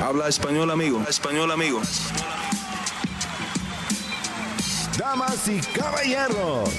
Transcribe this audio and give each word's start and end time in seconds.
Habla 0.00 0.28
español, 0.28 0.70
amigo. 0.70 1.04
Español, 1.08 1.50
amigo. 1.50 1.82
Damas 4.96 5.48
y 5.48 5.60
caballeros, 5.60 6.70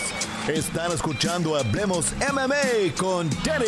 están 0.47 0.94
escuchando 0.94 1.58
Hablemos 1.58 2.13
MMA 2.32 2.96
con 2.97 3.29
Danny 3.44 3.66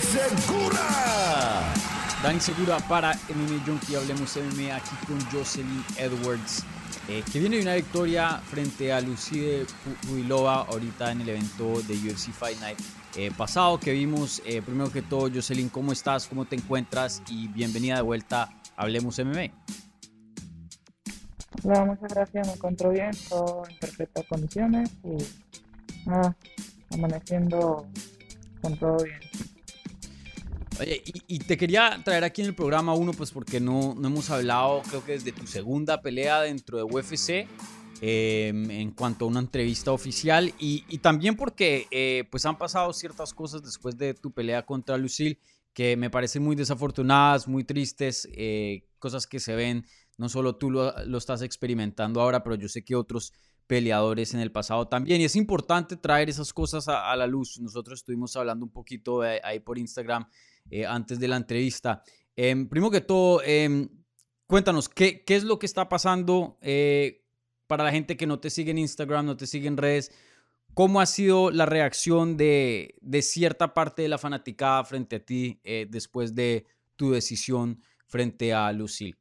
Segura. 0.00 1.72
Dan 2.20 2.40
Segura 2.40 2.78
para 2.88 3.14
MMA 3.28 3.64
Junkie. 3.64 3.94
Hablemos 3.94 4.36
MMA 4.36 4.74
aquí 4.74 4.96
con 5.06 5.20
Jocelyn 5.30 5.84
Edwards, 5.96 6.64
eh, 7.08 7.22
que 7.32 7.38
viene 7.38 7.56
de 7.56 7.62
una 7.62 7.74
victoria 7.76 8.40
frente 8.50 8.92
a 8.92 9.00
Lucide 9.00 9.64
Ruilova 10.08 10.66
ahorita 10.68 11.12
en 11.12 11.20
el 11.20 11.28
evento 11.28 11.80
de 11.82 11.94
UFC 11.94 12.32
Fight 12.32 12.58
Night 12.60 12.78
eh, 13.18 13.32
pasado 13.36 13.80
que 13.80 13.92
vimos. 13.92 14.40
Eh, 14.46 14.62
primero 14.62 14.92
que 14.92 15.02
todo, 15.02 15.28
Jocelyn, 15.28 15.68
¿cómo 15.68 15.90
estás? 15.90 16.28
¿Cómo 16.28 16.44
te 16.44 16.54
encuentras? 16.54 17.20
Y 17.28 17.48
bienvenida 17.48 17.96
de 17.96 18.02
vuelta 18.02 18.44
a 18.76 18.82
Hablemos 18.82 19.18
MMA. 19.18 19.50
Hola, 21.64 21.84
muchas 21.84 22.14
gracias, 22.14 22.46
me 22.46 22.52
encuentro 22.52 22.90
bien, 22.90 23.10
todo 23.28 23.64
en 23.68 23.76
perfectas 23.80 24.24
condiciones 24.26 24.90
y 25.02 26.08
nada, 26.08 26.36
amaneciendo 26.92 27.88
con 28.62 28.76
todo 28.76 29.02
bien. 29.02 29.18
Oye, 30.78 31.02
y, 31.26 31.40
te 31.40 31.56
quería 31.56 32.00
traer 32.04 32.22
aquí 32.22 32.42
en 32.42 32.46
el 32.46 32.54
programa 32.54 32.94
uno, 32.94 33.10
pues 33.12 33.32
porque 33.32 33.58
no, 33.58 33.96
no 33.98 34.06
hemos 34.06 34.30
hablado, 34.30 34.80
creo 34.88 35.04
que 35.04 35.12
desde 35.12 35.32
tu 35.32 35.44
segunda 35.48 36.00
pelea 36.00 36.42
dentro 36.42 36.78
de 36.78 36.84
UFC, 36.84 37.48
em, 38.00 38.70
en 38.70 38.90
cuanto 38.92 39.24
a 39.24 39.28
una 39.28 39.40
entrevista 39.40 39.92
oficial, 39.92 40.52
y, 40.58 40.98
también 40.98 41.36
porque 41.36 41.86
eh, 41.90 42.24
pues 42.30 42.46
han 42.46 42.58
pasado 42.58 42.92
ciertas 42.92 43.34
cosas 43.34 43.62
después 43.62 43.96
de 43.96 44.14
tu 44.14 44.32
pelea 44.32 44.64
contra 44.64 44.96
Lucille 44.96 45.38
que 45.72 45.96
me 45.96 46.10
parecen 46.10 46.42
muy 46.42 46.56
desafortunadas, 46.56 47.46
muy 47.46 47.64
tristes, 47.64 48.28
eh, 48.32 48.88
cosas 48.98 49.26
que 49.26 49.38
se 49.38 49.54
ven, 49.54 49.86
no 50.16 50.28
solo 50.28 50.56
tú 50.56 50.70
lo, 50.70 50.92
lo 51.06 51.18
estás 51.18 51.42
experimentando 51.42 52.20
ahora, 52.20 52.42
pero 52.42 52.56
yo 52.56 52.68
sé 52.68 52.84
que 52.84 52.96
otros 52.96 53.32
peleadores 53.68 54.34
en 54.34 54.40
el 54.40 54.50
pasado 54.50 54.88
también. 54.88 55.20
Y 55.20 55.24
es 55.24 55.36
importante 55.36 55.96
traer 55.96 56.28
esas 56.28 56.52
cosas 56.52 56.88
a, 56.88 57.14
la 57.14 57.28
luz. 57.28 57.60
Nosotros 57.60 58.00
estuvimos 58.00 58.34
hablando 58.34 58.64
un 58.64 58.72
poquito 58.72 59.20
ahí 59.20 59.60
por 59.60 59.78
Instagram 59.78 60.26
eh, 60.70 60.84
antes 60.84 61.20
de 61.20 61.28
la 61.28 61.36
entrevista. 61.36 62.02
Em, 62.34 62.68
primero 62.68 62.90
que 62.90 63.02
todo, 63.02 63.42
em, 63.44 63.88
cuéntanos, 64.46 64.88
¿qué, 64.88 65.22
¿qué, 65.22 65.36
es 65.36 65.44
lo 65.44 65.58
que 65.58 65.66
está 65.66 65.88
pasando 65.88 66.58
eh, 66.62 67.26
para 67.68 67.84
la 67.84 67.92
gente 67.92 68.16
que 68.16 68.26
no 68.26 68.40
te 68.40 68.50
sigue 68.50 68.72
en 68.72 68.78
Instagram, 68.78 69.26
no 69.26 69.36
te 69.36 69.46
sigue 69.46 69.68
en 69.68 69.76
redes? 69.76 70.10
¿Cómo 70.74 71.00
ha 71.00 71.06
sido 71.06 71.50
la 71.50 71.66
reacción 71.66 72.36
de, 72.36 72.94
cierta 73.22 73.74
parte 73.74 74.02
de 74.02 74.08
la 74.08 74.18
fanaticada 74.18 74.84
frente 74.84 75.16
a 75.16 75.24
ti 75.24 75.60
eh, 75.64 75.86
después 75.88 76.34
de 76.34 76.66
tu 76.96 77.12
decisión 77.12 77.80
frente 78.06 78.52
a 78.52 78.72
Lucille? 78.72 79.16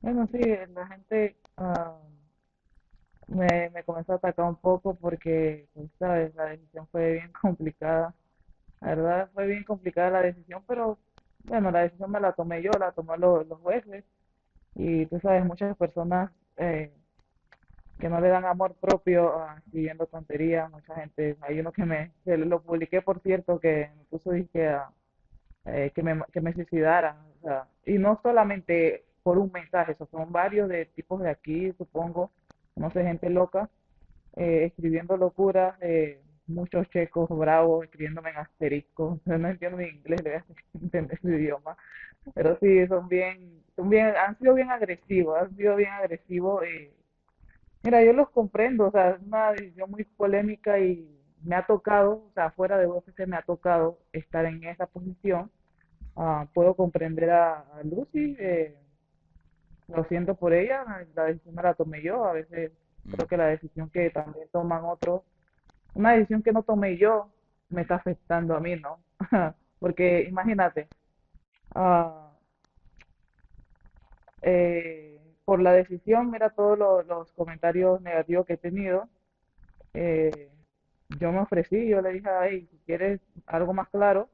Bueno, 0.00 0.28
sí, 0.32 0.40
la 0.74 0.86
gente 0.86 1.36
uh, 1.58 3.34
me, 3.34 3.70
me 3.70 3.82
comenzó 3.84 4.12
a 4.12 4.16
atacar 4.16 4.48
un 4.48 4.56
poco 4.56 4.94
porque, 4.94 5.68
pues, 5.74 5.90
sabes, 5.98 6.34
la 6.34 6.46
decisión 6.46 6.86
fue 6.90 7.12
bien 7.14 7.32
complicada. 7.42 8.14
La 8.80 8.88
verdad 8.94 9.30
fue 9.34 9.46
bien 9.46 9.64
complicada 9.64 10.10
la 10.10 10.22
decisión, 10.22 10.62
pero 10.66 10.98
bueno, 11.44 11.70
la 11.70 11.80
decisión 11.80 12.10
me 12.10 12.20
la 12.20 12.32
tomé 12.32 12.62
yo, 12.62 12.70
la 12.78 12.92
tomó 12.92 13.16
los 13.16 13.46
jueces. 13.60 14.04
Y 14.78 15.06
tú 15.06 15.18
sabes, 15.20 15.44
muchas 15.44 15.76
personas 15.76 16.30
eh, 16.56 16.92
que 17.98 18.08
no 18.08 18.20
le 18.20 18.28
dan 18.28 18.44
amor 18.44 18.74
propio 18.80 19.36
a 19.42 19.58
escribiendo 19.58 20.06
tonterías, 20.06 20.70
mucha 20.70 20.94
gente, 20.94 21.36
hay 21.40 21.58
uno 21.58 21.72
que 21.72 21.84
me, 21.84 22.12
lo 22.24 22.62
publiqué 22.62 23.02
por 23.02 23.20
cierto, 23.20 23.58
que 23.58 23.90
me 23.96 24.04
puso 24.04 24.30
dije, 24.30 24.68
a, 24.68 24.90
eh, 25.66 25.90
que, 25.92 26.02
me, 26.04 26.22
que 26.32 26.40
me 26.40 26.52
suicidara, 26.52 27.16
o 27.38 27.42
sea, 27.42 27.66
y 27.84 27.98
no 27.98 28.20
solamente 28.22 29.04
por 29.24 29.36
un 29.36 29.50
mensaje, 29.50 29.96
son 30.12 30.30
varios 30.30 30.68
de 30.68 30.86
tipos 30.86 31.20
de 31.20 31.30
aquí, 31.30 31.72
supongo, 31.76 32.30
no 32.76 32.90
sé, 32.92 33.02
gente 33.02 33.28
loca, 33.30 33.68
eh, 34.36 34.66
escribiendo 34.66 35.16
locuras, 35.16 35.76
eh, 35.80 36.22
muchos 36.48 36.88
checos 36.90 37.28
bravos 37.30 37.84
escribiéndome 37.84 38.30
en 38.30 38.36
asterisco. 38.38 39.20
No 39.26 39.48
entiendo 39.48 39.78
mi 39.78 39.84
inglés, 39.86 40.22
le 40.24 40.30
voy 40.30 40.40
a 40.40 40.44
entender 40.82 41.20
su 41.20 41.28
idioma. 41.28 41.76
Pero 42.34 42.58
sí, 42.60 42.86
son 42.88 43.08
bien, 43.08 43.62
son 43.76 43.88
bien, 43.88 44.12
han 44.16 44.36
sido 44.38 44.54
bien 44.54 44.70
agresivos, 44.70 45.38
han 45.40 45.56
sido 45.56 45.76
bien 45.76 45.90
agresivos. 45.92 46.64
Eh. 46.64 46.92
Mira, 47.82 48.02
yo 48.04 48.12
los 48.12 48.30
comprendo, 48.30 48.88
o 48.88 48.90
sea, 48.90 49.10
es 49.10 49.22
una 49.22 49.52
decisión 49.52 49.90
muy 49.90 50.04
polémica 50.04 50.78
y 50.78 51.08
me 51.44 51.54
ha 51.56 51.64
tocado, 51.66 52.24
o 52.28 52.32
sea, 52.34 52.50
fuera 52.50 52.76
de 52.78 52.86
UFC 52.86 53.26
me 53.26 53.36
ha 53.36 53.42
tocado 53.42 53.98
estar 54.12 54.44
en 54.46 54.64
esa 54.64 54.86
posición. 54.86 55.50
Uh, 56.14 56.46
puedo 56.52 56.74
comprender 56.74 57.30
a, 57.30 57.60
a 57.60 57.82
Lucy, 57.84 58.36
eh, 58.40 58.76
lo 59.86 60.04
siento 60.04 60.34
por 60.34 60.52
ella, 60.52 60.84
la 61.14 61.24
decisión 61.24 61.54
me 61.54 61.62
la 61.62 61.74
tomé 61.74 62.02
yo, 62.02 62.24
a 62.24 62.32
veces 62.32 62.72
creo 63.10 63.28
que 63.28 63.36
la 63.36 63.46
decisión 63.46 63.88
que 63.90 64.10
también 64.10 64.48
toman 64.52 64.84
otros 64.84 65.22
una 65.94 66.12
decisión 66.12 66.42
que 66.42 66.52
no 66.52 66.62
tomé 66.62 66.96
yo 66.96 67.30
me 67.70 67.82
está 67.82 67.96
afectando 67.96 68.56
a 68.56 68.60
mí, 68.60 68.76
¿no? 68.76 68.98
Porque 69.78 70.22
imagínate, 70.28 70.88
uh, 71.74 72.28
eh, 74.42 75.20
por 75.44 75.60
la 75.60 75.72
decisión, 75.72 76.30
mira 76.30 76.50
todos 76.50 76.78
los, 76.78 77.06
los, 77.06 77.32
comentarios 77.32 78.00
negativos 78.02 78.46
que 78.46 78.54
he 78.54 78.58
tenido. 78.58 79.08
Eh, 79.94 80.50
yo 81.18 81.32
me 81.32 81.40
ofrecí, 81.40 81.88
yo 81.88 82.02
le 82.02 82.12
dije, 82.12 82.28
hey, 82.42 82.68
si 82.70 82.78
quieres 82.84 83.20
algo 83.46 83.72
más 83.72 83.88
claro, 83.88 84.28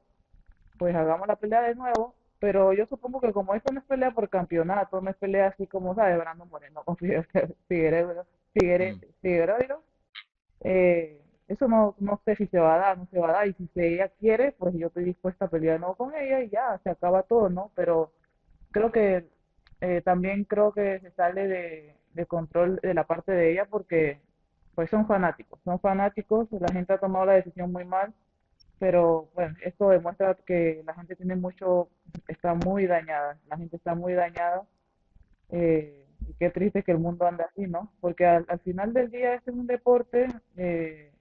pues 0.79 0.95
hagamos 0.95 1.29
la 1.29 1.37
pelea 1.37 1.63
de 1.63 1.75
nuevo. 1.75 2.15
Pero 2.41 2.73
yo 2.73 2.87
supongo 2.87 3.21
que 3.21 3.33
como 3.33 3.55
esto 3.55 3.73
no 3.73 3.81
es 3.81 3.87
pelea 3.87 4.11
por 4.11 4.29
campeonato, 4.29 5.01
no 5.01 5.11
es 5.11 5.17
pelea 5.17 5.49
así 5.49 5.67
como, 5.67 5.95
¿sabes? 5.95 6.19
Brando 6.19 6.47
Moreno 6.47 6.83
con 6.85 6.97
Figueredo, 6.97 7.27
Figueredo, 7.69 8.27
Figueredo, 9.23 9.83
eh, 10.61 11.24
eso 11.49 11.69
no, 11.69 11.95
no 11.99 12.21
sé 12.25 12.37
si 12.37 12.47
se 12.47 12.59
va 12.59 12.75
a 12.77 12.79
dar, 12.79 12.99
no 12.99 13.07
se 13.11 13.19
va 13.19 13.31
a 13.31 13.33
dar, 13.33 13.49
y 13.49 13.55
si 13.55 13.69
ella 13.77 14.09
quiere, 14.21 14.53
pues 14.53 14.75
yo 14.75 14.89
estoy 14.89 15.05
dispuesta 15.05 15.47
a 15.47 15.49
pelear 15.49 15.81
no 15.81 15.95
con 15.95 16.15
ella 16.15 16.43
y 16.43 16.51
ya, 16.51 16.81
se 16.83 16.91
acaba 16.91 17.23
todo, 17.23 17.51
¿no? 17.51 17.71
Pero 17.75 18.13
creo 18.71 18.91
que 18.93 19.29
eh, 19.81 20.01
también 20.03 20.45
creo 20.45 20.73
que 20.73 21.01
se 21.01 21.11
sale 21.13 21.47
de, 21.49 21.97
de 22.15 22.27
control 22.27 22.81
de 22.83 22.95
la 22.95 23.05
parte 23.05 23.33
de 23.33 23.53
ella 23.53 23.67
porque 23.67 24.21
pues 24.75 24.91
son 24.91 25.07
fanáticos, 25.07 25.61
son 25.65 25.79
fanáticos, 25.81 26.49
la 26.53 26.73
gente 26.73 26.93
ha 26.93 26.99
tomado 26.99 27.27
la 27.27 27.35
decisión 27.35 27.71
muy 27.71 27.85
mal, 27.85 28.13
pero 28.79 29.29
bueno, 29.35 29.55
esto 29.65 29.89
demuestra 29.91 30.35
que 30.47 30.83
la 30.85 30.95
gente 30.95 31.17
tiene 31.17 31.37
mucho, 31.37 31.89
está 32.29 32.55
muy 32.55 32.87
dañada, 32.87 33.39
la 33.49 33.57
gente 33.57 33.77
está 33.77 33.95
muy 33.95 34.15
dañada, 34.15 34.67
eh, 35.51 36.07
y 36.27 36.35
qué 36.35 36.51
triste 36.51 36.83
que 36.83 36.93
el 36.93 36.99
mundo 36.99 37.27
ande 37.27 37.45
así, 37.45 37.67
¿no? 37.67 37.93
Porque 38.01 38.27
al, 38.27 38.47
al 38.49 38.59
final 38.61 38.93
del 38.93 39.11
día 39.11 39.35
este 39.35 39.51
es 39.51 39.57
un 39.57 39.67
deporte, 39.67 40.27
eh, 40.57 41.14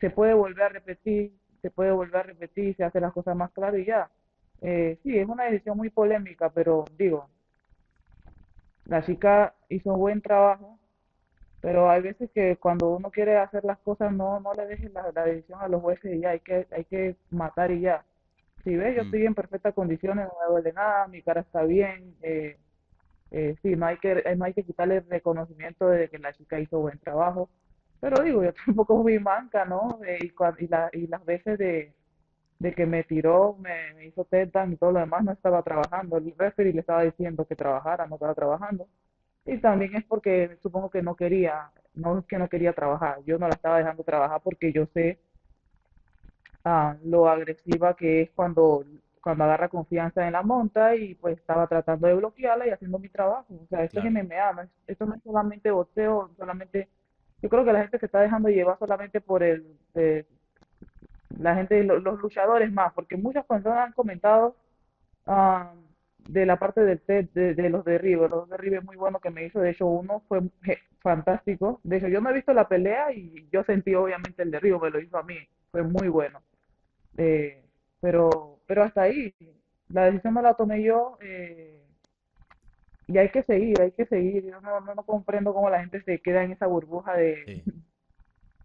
se 0.00 0.10
puede 0.10 0.34
volver 0.34 0.64
a 0.64 0.68
repetir, 0.68 1.32
se 1.62 1.70
puede 1.70 1.90
volver 1.90 2.16
a 2.16 2.22
repetir, 2.22 2.76
se 2.76 2.84
hace 2.84 3.00
las 3.00 3.12
cosas 3.12 3.36
más 3.36 3.50
claras 3.52 3.80
y 3.80 3.84
ya. 3.84 4.10
Eh, 4.60 4.98
sí, 5.02 5.18
es 5.18 5.28
una 5.28 5.44
decisión 5.44 5.76
muy 5.76 5.90
polémica, 5.90 6.50
pero 6.50 6.84
digo, 6.96 7.28
la 8.86 9.02
chica 9.04 9.54
hizo 9.68 9.92
un 9.94 10.00
buen 10.00 10.22
trabajo, 10.22 10.78
pero 11.60 11.90
hay 11.90 12.02
veces 12.02 12.30
que 12.32 12.56
cuando 12.56 12.90
uno 12.90 13.10
quiere 13.10 13.36
hacer 13.36 13.64
las 13.64 13.78
cosas 13.78 14.12
no, 14.12 14.40
no 14.40 14.52
le 14.54 14.66
dejes 14.66 14.92
la, 14.92 15.10
la 15.14 15.24
decisión 15.24 15.60
a 15.60 15.68
los 15.68 15.82
jueces 15.82 16.14
y 16.14 16.20
ya, 16.20 16.30
hay 16.30 16.40
que, 16.40 16.66
hay 16.70 16.84
que 16.84 17.16
matar 17.30 17.70
y 17.70 17.80
ya. 17.80 18.04
Si 18.64 18.76
ves, 18.76 18.96
yo 18.96 19.02
estoy 19.02 19.24
en 19.24 19.34
perfectas 19.34 19.74
condiciones, 19.74 20.26
no 20.26 20.32
me 20.40 20.52
duele 20.52 20.72
nada, 20.72 21.06
mi 21.08 21.22
cara 21.22 21.40
está 21.40 21.62
bien, 21.62 22.16
eh, 22.22 22.56
eh, 23.30 23.56
sí, 23.62 23.76
no 23.76 23.86
hay 23.86 23.98
que, 23.98 24.22
no 24.36 24.44
hay 24.44 24.54
que 24.54 24.64
quitarle 24.64 24.96
el 24.98 25.08
reconocimiento 25.08 25.88
de 25.88 26.08
que 26.08 26.18
la 26.18 26.32
chica 26.32 26.58
hizo 26.58 26.80
buen 26.80 26.98
trabajo 26.98 27.48
pero 28.00 28.22
digo, 28.22 28.42
yo 28.44 28.52
tampoco 28.66 29.02
fui 29.02 29.18
manca, 29.18 29.64
¿no? 29.64 30.00
Eh, 30.06 30.18
y, 30.22 30.64
y, 30.64 30.68
la, 30.68 30.90
y 30.92 31.06
las 31.06 31.24
veces 31.24 31.58
de, 31.58 31.94
de 32.58 32.74
que 32.74 32.86
me 32.86 33.04
tiró, 33.04 33.56
me, 33.58 33.94
me 33.94 34.06
hizo 34.06 34.24
tetan 34.24 34.72
y 34.72 34.76
todo 34.76 34.92
lo 34.92 35.00
demás, 35.00 35.24
no 35.24 35.32
estaba 35.32 35.62
trabajando. 35.62 36.18
El 36.18 36.34
referee 36.38 36.72
le 36.72 36.80
estaba 36.80 37.02
diciendo 37.04 37.46
que 37.46 37.56
trabajara, 37.56 38.06
no 38.06 38.16
estaba 38.16 38.34
trabajando. 38.34 38.88
Y 39.46 39.58
también 39.60 39.96
es 39.96 40.04
porque 40.04 40.58
supongo 40.62 40.90
que 40.90 41.02
no 41.02 41.16
quería, 41.16 41.72
no 41.94 42.18
es 42.18 42.26
que 42.26 42.38
no 42.38 42.48
quería 42.48 42.72
trabajar, 42.74 43.18
yo 43.26 43.38
no 43.38 43.48
la 43.48 43.54
estaba 43.54 43.78
dejando 43.78 44.04
trabajar 44.04 44.40
porque 44.42 44.72
yo 44.72 44.86
sé 44.94 45.20
ah, 46.64 46.96
lo 47.04 47.28
agresiva 47.28 47.94
que 47.96 48.22
es 48.22 48.30
cuando, 48.34 48.84
cuando 49.22 49.44
agarra 49.44 49.68
confianza 49.68 50.26
en 50.26 50.32
la 50.34 50.42
monta 50.42 50.94
y 50.96 51.14
pues 51.14 51.38
estaba 51.38 51.66
tratando 51.66 52.06
de 52.06 52.14
bloquearla 52.14 52.66
y 52.66 52.70
haciendo 52.70 52.98
mi 52.98 53.08
trabajo. 53.08 53.46
O 53.62 53.66
sea, 53.68 53.84
esto 53.84 54.00
es 54.00 54.06
MMA, 54.06 54.68
esto 54.86 55.06
no 55.06 55.14
es 55.14 55.22
solamente 55.22 55.70
boxeo, 55.70 56.30
solamente 56.36 56.88
yo 57.42 57.48
creo 57.48 57.64
que 57.64 57.72
la 57.72 57.82
gente 57.82 57.98
se 57.98 58.06
está 58.06 58.20
dejando 58.20 58.48
llevar 58.48 58.78
solamente 58.78 59.20
por 59.20 59.42
el, 59.42 59.64
eh, 59.94 60.24
la 61.38 61.54
gente, 61.54 61.82
los, 61.84 62.02
los, 62.02 62.20
luchadores 62.20 62.72
más, 62.72 62.92
porque 62.92 63.16
muchas 63.16 63.44
personas 63.44 63.86
han 63.86 63.92
comentado 63.92 64.56
uh, 65.26 65.76
de 66.28 66.46
la 66.46 66.58
parte 66.58 66.82
del 66.82 67.00
TED, 67.00 67.28
de, 67.30 67.70
los 67.70 67.84
derribos, 67.84 68.30
los 68.30 68.48
derribos 68.48 68.84
muy 68.84 68.96
buenos 68.96 69.20
que 69.20 69.30
me 69.30 69.44
hizo, 69.44 69.60
de 69.60 69.70
hecho 69.70 69.86
uno 69.86 70.22
fue 70.28 70.40
fantástico, 71.00 71.80
de 71.84 71.98
hecho 71.98 72.08
yo 72.08 72.20
no 72.20 72.30
he 72.30 72.34
visto 72.34 72.52
la 72.52 72.68
pelea 72.68 73.12
y 73.12 73.48
yo 73.52 73.62
sentí 73.64 73.94
obviamente 73.94 74.42
el 74.42 74.50
derribo, 74.50 74.80
me 74.80 74.90
lo 74.90 75.00
hizo 75.00 75.16
a 75.16 75.22
mí, 75.22 75.36
fue 75.70 75.82
muy 75.82 76.08
bueno, 76.08 76.42
eh, 77.16 77.62
pero, 78.00 78.58
pero 78.66 78.82
hasta 78.82 79.02
ahí, 79.02 79.34
la 79.88 80.06
decisión 80.06 80.34
me 80.34 80.42
la 80.42 80.54
tomé 80.54 80.82
yo 80.82 81.18
eh, 81.22 81.82
y 83.08 83.18
hay 83.18 83.30
que 83.30 83.42
seguir, 83.44 83.80
hay 83.80 83.92
que 83.92 84.06
seguir. 84.06 84.44
Yo 84.44 84.60
no, 84.60 84.80
no, 84.80 84.94
no 84.94 85.02
comprendo 85.04 85.52
cómo 85.54 85.70
la 85.70 85.80
gente 85.80 86.02
se 86.04 86.20
queda 86.20 86.44
en 86.44 86.52
esa 86.52 86.66
burbuja 86.66 87.14
de, 87.16 87.36
Sí. 87.46 87.62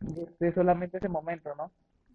de, 0.02 0.28
de 0.40 0.54
solamente 0.54 0.98
ese 0.98 1.10
momento, 1.10 1.56
¿no? 1.56 1.72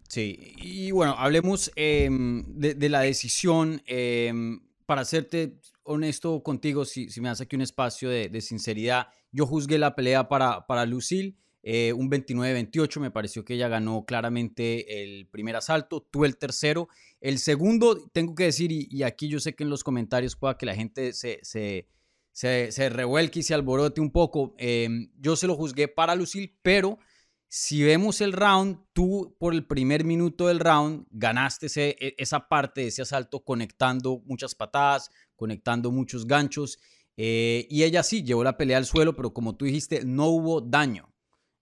Sí, 0.07 0.55
y 0.57 0.91
bueno, 0.91 1.13
hablemos 1.17 1.71
em, 1.75 2.43
de, 2.55 2.73
de 2.75 2.89
la 2.89 3.01
decisión. 3.01 3.81
em, 3.85 4.61
para 4.85 5.05
serte 5.05 5.59
honesto 5.83 6.41
contigo, 6.41 6.83
si, 6.83 7.09
si 7.11 7.21
me 7.21 7.27
das 7.29 7.41
aquí 7.41 7.55
un 7.55 7.61
espacio 7.61 8.09
de, 8.09 8.27
de 8.29 8.41
sinceridad, 8.41 9.07
yo 9.31 9.45
juzgué 9.45 9.77
la 9.77 9.93
pelea 9.95 10.27
para, 10.27 10.65
para 10.65 10.87
Lucille, 10.87 11.35
eh, 11.61 11.93
un 11.93 12.09
29-28, 12.09 12.99
me 12.99 13.11
pareció 13.11 13.45
que 13.45 13.53
ella 13.53 13.67
ganó 13.67 14.03
claramente 14.05 15.03
el 15.03 15.27
primer 15.27 15.55
asalto, 15.55 16.01
tú 16.09 16.25
el 16.25 16.37
tercero. 16.37 16.87
El 17.21 17.37
segundo, 17.37 18.09
tengo 18.11 18.33
que 18.33 18.45
decir, 18.45 18.71
y, 18.71 18.87
y 18.89 19.03
aquí 19.03 19.27
yo 19.29 19.39
sé 19.39 19.53
que 19.53 19.63
en 19.63 19.69
los 19.69 19.83
comentarios 19.83 20.35
pueda 20.35 20.57
que 20.57 20.65
la 20.65 20.73
gente 20.73 21.13
se, 21.13 21.37
se, 21.43 21.87
se, 22.31 22.89
revuelque 22.89 23.39
y 23.39 23.43
se 23.43 23.53
alborote 23.53 24.01
un 24.01 24.11
poco, 24.11 24.53
em, 24.57 25.11
yo 25.17 25.35
se 25.35 25.47
lo 25.47 25.55
juzgué 25.55 25.87
para 25.87 26.15
Lucille, 26.15 26.57
pero 26.61 26.99
si 27.47 27.81
vemos 27.83 28.21
el 28.21 28.33
round, 28.33 28.77
tú 28.93 29.35
por 29.39 29.53
el 29.53 29.65
primer 29.65 30.03
minuto 30.03 30.47
del 30.47 30.59
round 30.59 31.07
ganaste 31.09 31.67
e- 31.75 32.15
esa 32.17 32.47
parte 32.47 32.81
de 32.81 32.87
ese 32.87 33.01
asalto 33.01 33.43
conectando 33.43 34.21
muchas 34.25 34.53
patadas, 34.55 35.09
conectando 35.35 35.91
muchos 35.91 36.25
ganchos. 36.27 36.79
eh, 37.21 37.67
y 37.69 37.83
ella 37.83 38.01
sí 38.03 38.23
llevó 38.23 38.45
la 38.45 38.55
pelea 38.55 38.77
al 38.77 38.85
suelo, 38.85 39.13
pero 39.13 39.33
como 39.33 39.57
tú 39.57 39.65
dijiste, 39.65 40.05
no 40.05 40.27
hubo 40.27 40.61
daño. 40.61 41.13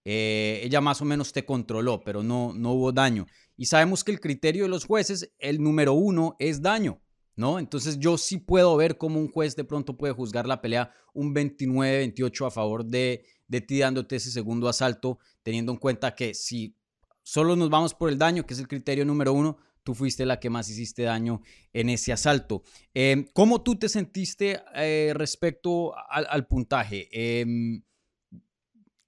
Eh, 0.05 0.61
ella 0.63 0.81
más 0.81 1.01
o 1.01 1.05
menos 1.05 1.33
te 1.33 1.45
controló, 1.45 1.99
pero 2.01 2.21
no, 2.23 2.53
no 2.53 2.73
hubo 2.73 2.91
daño. 2.91 3.25
Y 3.57 3.65
sabemos 3.65 4.03
que 4.03 4.11
el 4.11 4.19
criterio 4.19 4.63
de 4.63 4.69
los 4.69 4.85
jueces, 4.85 5.33
el 5.39 5.61
número 5.61 5.93
uno 5.93 6.35
es 6.39 6.61
daño, 6.61 7.01
¿no? 7.37 7.59
Entonces 7.59 7.97
yo 7.99 8.17
sí 8.17 8.37
puedo 8.39 8.75
ver 8.75 8.97
cómo 8.97 9.19
un 9.19 9.31
juez 9.31 9.55
de 9.55 9.63
pronto 9.63 9.95
puede 9.95 10.13
juzgar 10.13 10.45
la 10.47 10.59
pelea 10.59 10.91
un 11.13 11.33
29-28 11.33 12.47
a 12.47 12.51
favor 12.51 12.83
de, 12.83 13.23
de 13.47 13.61
ti 13.61 13.79
dándote 13.79 14.17
ese 14.17 14.31
segundo 14.31 14.67
asalto, 14.67 15.19
teniendo 15.43 15.71
en 15.71 15.77
cuenta 15.77 16.13
que 16.15 16.33
si 16.33 16.75
solo 17.23 17.55
nos 17.55 17.69
vamos 17.69 17.93
por 17.93 18.09
el 18.09 18.17
daño, 18.17 18.45
que 18.45 18.53
es 18.53 18.59
el 18.59 18.67
criterio 18.67 19.05
número 19.05 19.31
uno, 19.33 19.57
tú 19.83 19.93
fuiste 19.95 20.25
la 20.25 20.39
que 20.39 20.49
más 20.49 20.69
hiciste 20.69 21.03
daño 21.03 21.41
en 21.71 21.89
ese 21.89 22.11
asalto. 22.11 22.63
Eh, 22.93 23.29
¿Cómo 23.33 23.61
tú 23.63 23.75
te 23.77 23.87
sentiste 23.87 24.59
eh, 24.75 25.13
respecto 25.15 25.93
al, 26.09 26.27
al 26.29 26.45
puntaje? 26.47 27.07
Em, 27.11 27.81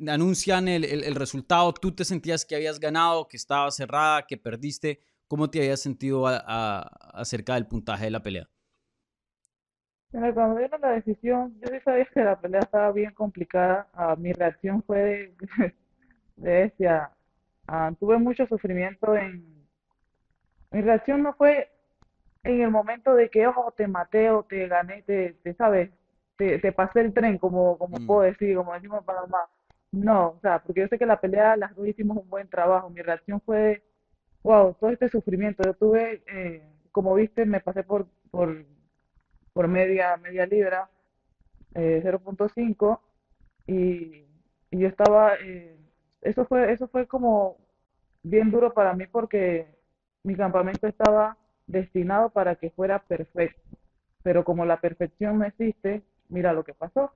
anuncian 0.08 0.68
el, 0.68 0.86
el- 0.86 1.04
el 1.04 1.16
resultado, 1.16 1.74
tú 1.74 1.94
te 1.94 2.06
sentías 2.06 2.46
que 2.46 2.56
habías 2.56 2.80
ganado, 2.80 3.28
que 3.28 3.38
estaba 3.38 3.70
cerrada, 3.72 4.26
que 4.28 4.38
perdiste. 4.38 5.02
¿Cómo 5.30 5.50
te 5.50 5.60
habías 5.60 5.80
sentido 5.82 6.28
a- 6.28 6.44
a- 6.46 6.82
acerca 7.22 7.54
del 7.56 7.68
puntaje 7.68 8.06
de 8.06 8.12
la 8.12 8.22
pelea? 8.24 8.50
Mira, 10.12 10.34
cuando 10.36 10.58
dieron 10.60 10.82
la 10.82 10.92
decisión, 10.92 11.60
yo 11.62 11.68
sí 11.72 11.80
sabía 11.84 12.06
que 12.06 12.24
la 12.24 12.40
pelea 12.40 12.62
estaba 12.62 12.92
bien 12.92 13.14
complicada. 13.14 13.88
Ah, 13.94 14.16
mi 14.18 14.34
reacción 14.34 14.84
fue 14.84 15.00
de, 15.00 15.36
de. 16.38 16.74
Ah, 17.68 17.94
tuve 18.00 18.18
mucho 18.20 18.48
sufrimiento 18.48 19.16
en... 19.16 19.68
Mi 20.72 20.82
reacción 20.82 21.24
no 21.24 21.34
fue 21.34 21.70
en 22.44 22.62
el 22.62 22.72
momento 22.72 23.16
de 23.16 23.30
que, 23.30 23.48
ojo, 23.48 23.74
te 23.78 23.88
maté 23.88 24.32
o 24.32 24.44
te 24.44 24.68
gané, 24.68 25.04
te, 25.04 25.34
te 25.44 25.54
sabes, 25.56 25.92
te, 26.38 26.60
te 26.60 26.72
pasé 26.74 27.02
el 27.02 27.14
tren, 27.14 27.38
como, 27.40 27.78
como 27.78 28.00
Mm. 28.00 28.06
puedo 28.06 28.22
decir, 28.22 28.56
como 28.58 28.74
decimos 28.74 29.00
en 29.02 29.06
Panamá. 29.06 29.50
No, 29.92 30.30
o 30.32 30.40
sea, 30.42 30.60
porque 30.64 30.82
yo 30.82 30.88
sé 30.90 31.00
que 31.00 31.06
la 31.08 31.22
pelea, 31.22 31.58
las 31.58 31.76
dos 31.76 31.88
hicimos 31.88 32.18
un 32.18 32.30
buen 32.30 32.50
trabajo. 32.50 32.90
Mi 32.92 33.02
reacción 33.02 33.42
fue 33.42 33.58
de, 33.60 33.84
wow, 34.44 34.76
todo 34.80 34.90
este 34.92 35.10
sufrimiento. 35.10 35.64
Yo 35.64 35.74
tuve, 35.74 36.24
eh, 36.28 36.64
como 36.92 37.14
viste, 37.16 37.46
me 37.46 37.62
pasé 37.62 37.84
por, 37.84 38.08
por, 38.32 38.66
por 39.54 39.68
media, 39.68 40.18
media 40.18 40.46
libra, 40.46 40.90
eh, 41.76 42.02
0.5, 42.04 43.02
y, 43.68 44.26
y 44.72 44.80
yo 44.80 44.88
estaba, 44.88 45.36
eh, 45.42 45.78
eso 46.22 46.46
fue, 46.46 46.72
eso 46.72 46.88
fue 46.88 47.08
como 47.08 47.58
bien 48.24 48.52
duro 48.52 48.74
para 48.74 48.94
mí 48.94 49.06
porque 49.08 49.68
mi 50.24 50.36
campamento 50.36 50.88
estaba 50.88 51.38
destinado 51.68 52.30
para 52.30 52.56
que 52.56 52.72
fuera 52.72 53.00
perfecto, 53.00 53.62
pero 54.24 54.44
como 54.44 54.66
la 54.66 54.82
perfección 54.82 55.40
no 55.40 55.46
existe, 55.46 56.04
mira 56.30 56.54
lo 56.54 56.64
que 56.64 56.74
pasó. 56.74 57.12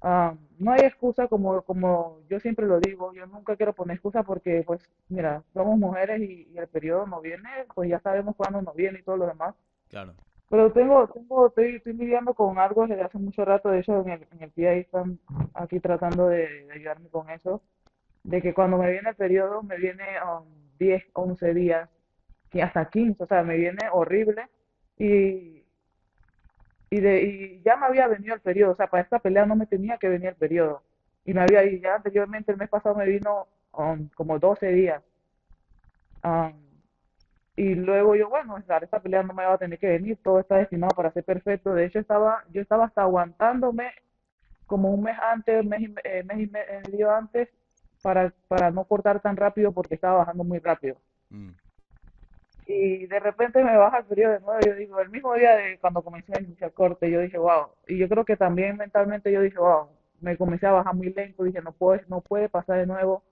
Ah, 0.00 0.34
no 0.58 0.72
hay 0.72 0.80
excusa 0.80 1.26
como, 1.26 1.62
como 1.62 2.20
yo 2.28 2.38
siempre 2.38 2.66
lo 2.66 2.78
digo, 2.78 3.12
yo 3.12 3.26
nunca 3.26 3.56
quiero 3.56 3.72
poner 3.72 3.96
excusa 3.96 4.22
porque 4.22 4.62
pues 4.64 4.88
mira, 5.08 5.42
somos 5.52 5.78
mujeres 5.78 6.20
y, 6.20 6.48
y 6.52 6.58
el 6.58 6.68
periodo 6.68 7.06
no 7.06 7.20
viene, 7.20 7.48
pues 7.74 7.90
ya 7.90 7.98
sabemos 7.98 8.36
cuándo 8.36 8.62
no 8.62 8.72
viene 8.74 9.00
y 9.00 9.02
todo 9.02 9.16
lo 9.16 9.26
demás. 9.26 9.54
Claro. 9.88 10.14
Pero 10.50 10.72
tengo, 10.72 11.06
tengo, 11.08 11.48
estoy, 11.48 11.76
estoy 11.76 11.92
lidiando 11.94 12.32
con 12.32 12.58
algo 12.58 12.86
desde 12.86 13.02
hace 13.02 13.18
mucho 13.18 13.44
rato, 13.44 13.68
de 13.70 13.80
hecho 13.80 14.00
en 14.00 14.10
el, 14.10 14.26
en 14.32 14.42
el 14.42 14.50
PI 14.50 14.64
están 14.66 15.18
aquí 15.52 15.78
tratando 15.80 16.28
de, 16.28 16.64
de 16.64 16.72
ayudarme 16.72 17.08
con 17.08 17.28
eso, 17.30 17.60
de 18.22 18.40
que 18.40 18.54
cuando 18.54 18.78
me 18.78 18.90
viene 18.90 19.10
el 19.10 19.16
periodo 19.16 19.62
me 19.62 19.76
viene 19.76 20.04
um, 20.22 20.46
10, 20.78 21.04
11 21.12 21.54
días, 21.54 21.90
que 22.50 22.62
hasta 22.62 22.88
15, 22.88 23.24
o 23.24 23.26
sea, 23.26 23.42
me 23.42 23.56
viene 23.56 23.88
horrible 23.92 24.48
y, 24.96 25.57
y, 26.90 27.00
de, 27.00 27.22
y 27.22 27.62
ya 27.62 27.76
me 27.76 27.86
había 27.86 28.06
venido 28.08 28.34
el 28.34 28.40
periodo, 28.40 28.72
o 28.72 28.76
sea, 28.76 28.86
para 28.88 29.02
esta 29.02 29.18
pelea 29.18 29.46
no 29.46 29.56
me 29.56 29.66
tenía 29.66 29.98
que 29.98 30.08
venir 30.08 30.30
el 30.30 30.36
periodo. 30.36 30.82
Y 31.24 31.34
me 31.34 31.42
había, 31.42 31.64
y 31.64 31.80
ya 31.80 31.96
anteriormente 31.96 32.52
el 32.52 32.58
mes 32.58 32.68
pasado 32.70 32.94
me 32.94 33.06
vino 33.06 33.46
um, 33.72 34.08
como 34.14 34.38
12 34.38 34.68
días. 34.68 35.02
Um, 36.24 36.52
y 37.56 37.74
luego 37.74 38.14
yo, 38.14 38.28
bueno, 38.28 38.56
esta 38.56 39.00
pelea 39.00 39.22
no 39.22 39.34
me 39.34 39.44
va 39.44 39.54
a 39.54 39.58
tener 39.58 39.78
que 39.78 39.88
venir, 39.88 40.16
todo 40.22 40.40
está 40.40 40.56
destinado 40.56 40.94
para 40.94 41.10
ser 41.12 41.24
perfecto. 41.24 41.74
De 41.74 41.84
hecho, 41.86 41.98
estaba, 41.98 42.44
yo 42.50 42.62
estaba 42.62 42.84
hasta 42.86 43.02
aguantándome 43.02 43.90
como 44.66 44.90
un 44.90 45.02
mes 45.02 45.18
antes, 45.20 45.64
mes 45.64 45.80
y, 45.80 45.94
eh, 46.04 46.22
mes 46.24 46.38
y 46.40 46.46
me- 46.46 46.64
medio 46.90 47.10
antes, 47.10 47.48
para, 48.00 48.32
para 48.46 48.70
no 48.70 48.84
cortar 48.84 49.20
tan 49.20 49.36
rápido 49.36 49.72
porque 49.72 49.96
estaba 49.96 50.18
bajando 50.18 50.44
muy 50.44 50.58
rápido. 50.60 50.96
Mm. 51.30 51.50
Y 52.68 53.06
de 53.06 53.18
repente 53.20 53.64
me 53.64 53.76
baja 53.78 53.98
el 54.00 54.04
periodo 54.06 54.34
de 54.34 54.40
nuevo. 54.40 54.60
Yo 54.66 54.74
digo, 54.74 55.00
el 55.00 55.08
mismo 55.10 55.34
día 55.34 55.56
de 55.56 55.78
cuando 55.80 56.02
comencé 56.02 56.32
iniciar 56.42 56.72
corte, 56.72 57.10
yo 57.10 57.20
dije, 57.20 57.38
wow. 57.38 57.68
Y 57.86 57.98
yo 57.98 58.08
creo 58.08 58.24
que 58.26 58.36
también 58.36 58.76
mentalmente 58.76 59.32
yo 59.32 59.40
dije, 59.42 59.58
wow. 59.58 59.88
Me 60.20 60.36
comencé 60.36 60.66
a 60.66 60.72
bajar 60.72 60.94
muy 60.94 61.12
lento. 61.12 61.44
Dije, 61.44 61.62
no 61.62 61.72
puede, 61.72 62.04
no 62.08 62.20
puede 62.20 62.48
pasar 62.50 62.78
de 62.78 62.86
nuevo. 62.86 63.22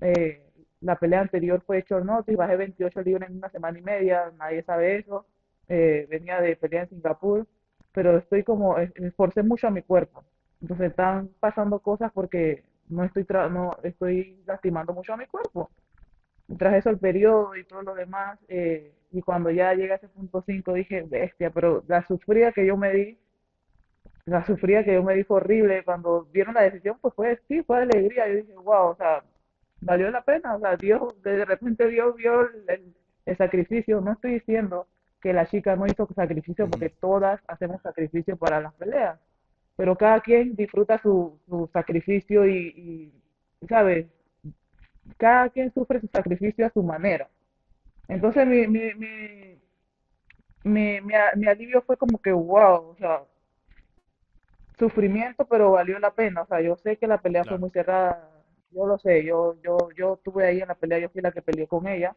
Eh, 0.00 0.42
la 0.80 0.96
pelea 0.98 1.20
anterior 1.22 1.62
fue 1.66 1.84
short 1.88 2.04
notice, 2.04 2.36
bajé 2.36 2.56
28 2.56 3.02
libras 3.02 3.30
en 3.30 3.38
una 3.38 3.50
semana 3.50 3.78
y 3.78 3.82
media. 3.82 4.32
Nadie 4.38 4.62
sabe 4.64 4.96
eso. 4.98 5.26
Eh, 5.68 6.06
venía 6.10 6.40
de 6.40 6.56
pelea 6.56 6.82
en 6.82 6.90
Singapur. 6.90 7.46
Pero 7.92 8.18
estoy 8.18 8.42
como, 8.44 8.78
es- 8.78 8.94
esforcé 8.96 9.42
mucho 9.42 9.68
a 9.68 9.70
mi 9.70 9.82
cuerpo. 9.82 10.24
Entonces 10.60 10.90
están 10.90 11.30
pasando 11.40 11.80
cosas 11.80 12.12
porque 12.12 12.64
no 12.88 13.04
estoy, 13.04 13.24
tra- 13.24 13.50
no 13.50 13.76
estoy 13.82 14.42
lastimando 14.46 14.92
mucho 14.94 15.14
a 15.14 15.16
mi 15.16 15.26
cuerpo 15.26 15.70
tras 16.58 16.74
eso 16.74 16.90
el 16.90 16.98
periodo 16.98 17.56
y 17.56 17.64
todo 17.64 17.82
lo 17.82 17.94
demás, 17.94 18.38
eh, 18.48 18.92
y 19.12 19.22
cuando 19.22 19.50
ya 19.50 19.74
llega 19.74 19.94
a 19.94 19.96
ese 19.98 20.08
punto 20.08 20.42
5 20.46 20.72
dije, 20.74 21.02
bestia, 21.02 21.50
pero 21.50 21.84
la 21.88 22.06
sufrida 22.06 22.52
que 22.52 22.66
yo 22.66 22.76
me 22.76 22.92
di, 22.92 23.18
la 24.26 24.44
sufrida 24.46 24.84
que 24.84 24.94
yo 24.94 25.02
me 25.02 25.14
di 25.14 25.24
fue 25.24 25.36
horrible, 25.38 25.84
cuando 25.84 26.24
vieron 26.32 26.54
la 26.54 26.62
decisión, 26.62 26.98
pues 27.00 27.14
fue, 27.14 27.40
sí, 27.48 27.62
fue 27.62 27.78
alegría, 27.82 28.26
yo 28.28 28.36
dije, 28.36 28.54
wow, 28.54 28.88
o 28.90 28.96
sea, 28.96 29.22
valió 29.80 30.10
la 30.10 30.22
pena, 30.24 30.54
o 30.56 30.60
sea, 30.60 30.76
Dios, 30.76 31.20
de 31.22 31.44
repente 31.44 31.88
Dios 31.88 32.14
vio 32.16 32.42
el, 32.42 32.64
el- 32.68 32.94
el 33.26 33.36
sacrificio, 33.38 34.00
no 34.02 34.12
estoy 34.12 34.34
diciendo 34.34 34.86
que 35.22 35.32
la 35.32 35.46
chica 35.46 35.76
no 35.76 35.86
hizo 35.86 36.06
sacrificio, 36.14 36.68
porque 36.68 36.90
todas 36.90 37.40
hacemos 37.48 37.80
sacrificio 37.82 38.36
para 38.36 38.60
las 38.60 38.74
peleas, 38.74 39.18
pero 39.76 39.96
cada 39.96 40.20
quien 40.20 40.54
disfruta 40.56 40.98
su, 40.98 41.38
su 41.48 41.68
sacrificio 41.72 42.46
y, 42.46 43.12
y, 43.62 43.66
¿sabes? 43.68 44.06
Cada 45.16 45.48
quien 45.50 45.72
sufre 45.72 46.00
su 46.00 46.08
sacrificio 46.08 46.66
a 46.66 46.70
su 46.70 46.82
manera. 46.82 47.28
Entonces 48.08 48.46
mi, 48.46 48.66
mi, 48.66 48.94
mi, 48.94 49.58
mi, 50.64 51.00
mi, 51.00 51.46
alivio 51.46 51.82
fue 51.82 51.96
como 51.96 52.20
que, 52.20 52.32
wow, 52.32 52.90
o 52.90 52.96
sea, 52.98 53.22
sufrimiento, 54.78 55.46
pero 55.46 55.72
valió 55.72 55.98
la 55.98 56.12
pena. 56.12 56.42
O 56.42 56.46
sea, 56.46 56.60
yo 56.60 56.76
sé 56.76 56.96
que 56.96 57.06
la 57.06 57.18
pelea 57.18 57.44
fue 57.44 57.58
muy 57.58 57.70
cerrada, 57.70 58.30
yo 58.70 58.86
lo 58.86 58.98
sé, 58.98 59.24
yo, 59.24 59.56
yo, 59.62 59.76
yo 59.96 60.14
estuve 60.14 60.46
ahí 60.46 60.60
en 60.60 60.68
la 60.68 60.74
pelea, 60.74 60.98
yo 60.98 61.08
fui 61.10 61.22
la 61.22 61.32
que 61.32 61.42
peleé 61.42 61.66
con 61.68 61.86
ella, 61.86 62.16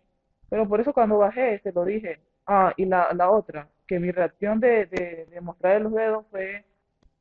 pero 0.49 0.67
por 0.67 0.81
eso 0.81 0.93
cuando 0.93 1.17
bajé, 1.19 1.59
se 1.59 1.71
lo 1.71 1.85
dije. 1.85 2.19
Ah, 2.45 2.73
y 2.77 2.85
la, 2.85 3.09
la 3.13 3.29
otra, 3.29 3.69
que 3.87 3.99
mi 3.99 4.11
reacción 4.11 4.59
de, 4.59 4.85
de, 4.87 5.25
de 5.29 5.41
mostrar 5.41 5.81
los 5.81 5.93
dedos 5.93 6.25
fue 6.31 6.65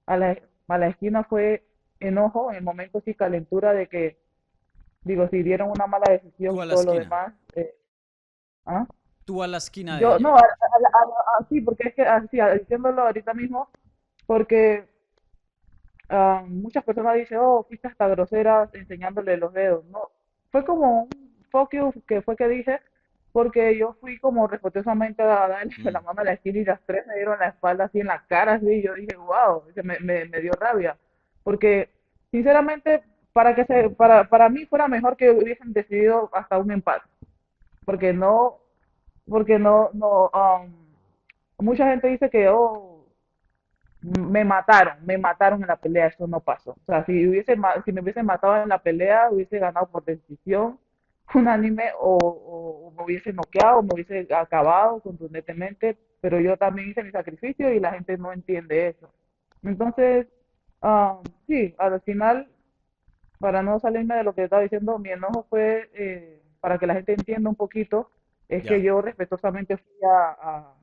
a 0.06 0.16
la, 0.16 0.38
a 0.68 0.78
la 0.78 0.88
esquina 0.88 1.24
fue 1.24 1.64
enojo, 2.00 2.50
en 2.50 2.58
el 2.58 2.62
momento 2.64 3.00
sí 3.04 3.14
calentura 3.14 3.72
de 3.72 3.88
que, 3.88 4.18
digo, 5.06 5.28
si 5.28 5.42
dieron 5.42 5.70
una 5.70 5.86
mala 5.86 6.10
decisión 6.12 6.56
la 6.64 6.74
todo 6.74 6.82
lo 6.82 6.92
esquina. 6.92 7.02
demás, 7.02 7.34
eh, 7.54 7.74
¿ah? 8.66 8.86
Tú 9.26 9.42
a 9.42 9.46
la 9.46 9.58
esquina 9.58 9.98
de 9.98 10.00
Yo, 10.00 10.10
ella. 10.12 10.18
no, 10.18 10.36
a- 10.36 10.40
a- 10.40 10.98
a- 10.98 11.38
a- 11.40 11.46
sí, 11.48 11.60
porque 11.60 11.88
es 11.88 11.94
que, 11.94 12.02
así, 12.02 12.38
diciéndolo 12.60 13.02
ahorita 13.02 13.34
mismo, 13.34 13.68
porque 14.26 14.88
ah, 16.08 16.44
muchas 16.48 16.84
personas 16.84 17.14
dicen, 17.16 17.38
oh, 17.40 17.64
fuiste 17.68 17.88
hasta 17.88 18.08
grosera 18.08 18.68
enseñándole 18.72 19.36
los 19.36 19.52
dedos. 19.52 19.84
No, 19.86 20.10
fue 20.50 20.64
como 20.64 21.04
un 21.04 21.10
you 21.72 21.92
que 22.06 22.20
fue 22.22 22.36
que 22.36 22.48
dije, 22.48 22.80
porque 23.32 23.76
yo 23.78 23.94
fui 24.00 24.18
como 24.18 24.46
respetuosamente 24.46 25.22
a 25.22 25.48
darle 25.48 25.72
la 25.90 26.00
Mm, 26.00 26.02
mano 26.02 26.20
a 26.20 26.24
la 26.24 26.32
esquina 26.34 26.58
y 26.58 26.64
las 26.64 26.80
tres 26.86 27.06
me 27.06 27.14
dieron 27.16 27.38
la 27.38 27.48
espalda 27.48 27.84
así 27.84 28.00
en 28.00 28.06
la 28.08 28.24
cara, 28.26 28.54
así, 28.54 28.66
y 28.66 28.82
yo 28.82 28.94
dije, 28.94 29.16
wow, 29.16 29.62
me, 29.84 29.98
me, 30.00 30.24
me 30.26 30.40
dio 30.40 30.52
rabia, 30.58 30.96
porque 31.42 31.90
sinceramente, 32.30 33.02
para 33.36 33.54
que 33.54 33.66
se, 33.66 33.90
para, 33.90 34.26
para 34.30 34.48
mí 34.48 34.64
fuera 34.64 34.88
mejor 34.88 35.14
que 35.14 35.28
hubiesen 35.30 35.74
decidido 35.74 36.30
hasta 36.32 36.56
un 36.56 36.70
empate, 36.70 37.04
porque 37.84 38.14
no, 38.14 38.56
porque 39.28 39.58
no, 39.58 39.90
no, 39.92 40.30
um, 40.32 40.72
mucha 41.58 41.86
gente 41.90 42.08
dice 42.08 42.30
que, 42.30 42.48
oh, 42.48 43.04
me 44.00 44.42
mataron, 44.42 45.04
me 45.04 45.18
mataron 45.18 45.60
en 45.60 45.68
la 45.68 45.76
pelea, 45.76 46.06
eso 46.06 46.26
no 46.26 46.40
pasó. 46.40 46.70
O 46.70 46.84
sea, 46.86 47.04
si 47.04 47.28
hubiese, 47.28 47.58
si 47.84 47.92
me 47.92 48.00
hubiesen 48.00 48.24
matado 48.24 48.56
en 48.62 48.70
la 48.70 48.78
pelea, 48.78 49.28
hubiese 49.30 49.58
ganado 49.58 49.86
por 49.88 50.02
decisión 50.02 50.78
unánime 51.34 51.90
o, 52.00 52.16
o, 52.16 52.90
me 52.96 53.04
hubiese 53.04 53.34
noqueado, 53.34 53.82
me 53.82 53.90
hubiese 53.92 54.26
acabado 54.34 54.98
contundentemente, 55.00 55.98
pero 56.22 56.40
yo 56.40 56.56
también 56.56 56.88
hice 56.88 57.04
mi 57.04 57.10
sacrificio 57.10 57.70
y 57.70 57.80
la 57.80 57.92
gente 57.92 58.16
no 58.16 58.32
entiende 58.32 58.88
eso. 58.88 59.10
Entonces, 59.62 60.26
ah, 60.80 61.20
sí, 61.46 61.74
al 61.76 62.00
final, 62.00 62.48
para 63.38 63.62
no 63.62 63.78
salirme 63.80 64.16
de 64.16 64.24
lo 64.24 64.34
que 64.34 64.44
estaba 64.44 64.62
diciendo, 64.62 64.98
mi 64.98 65.10
enojo 65.10 65.46
fue 65.48 65.88
eh, 65.94 66.42
para 66.60 66.78
que 66.78 66.86
la 66.86 66.94
gente 66.94 67.12
entienda 67.14 67.50
un 67.50 67.56
poquito, 67.56 68.10
es 68.48 68.64
que 68.64 68.82
yo 68.82 69.00
respetuosamente 69.02 69.76
fui 69.76 69.94
a, 70.08 70.30
a, 70.40 70.74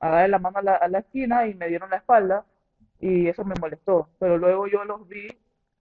a 0.00 0.08
darle 0.10 0.28
la 0.28 0.38
mano 0.38 0.58
a 0.58 0.62
la, 0.62 0.74
a 0.76 0.88
la 0.88 0.98
esquina 1.00 1.46
y 1.46 1.54
me 1.54 1.68
dieron 1.68 1.90
la 1.90 1.96
espalda 1.98 2.44
y 3.00 3.28
eso 3.28 3.44
me 3.44 3.54
molestó. 3.60 4.08
Pero 4.18 4.38
luego 4.38 4.66
yo 4.66 4.84
los 4.84 5.06
vi 5.08 5.28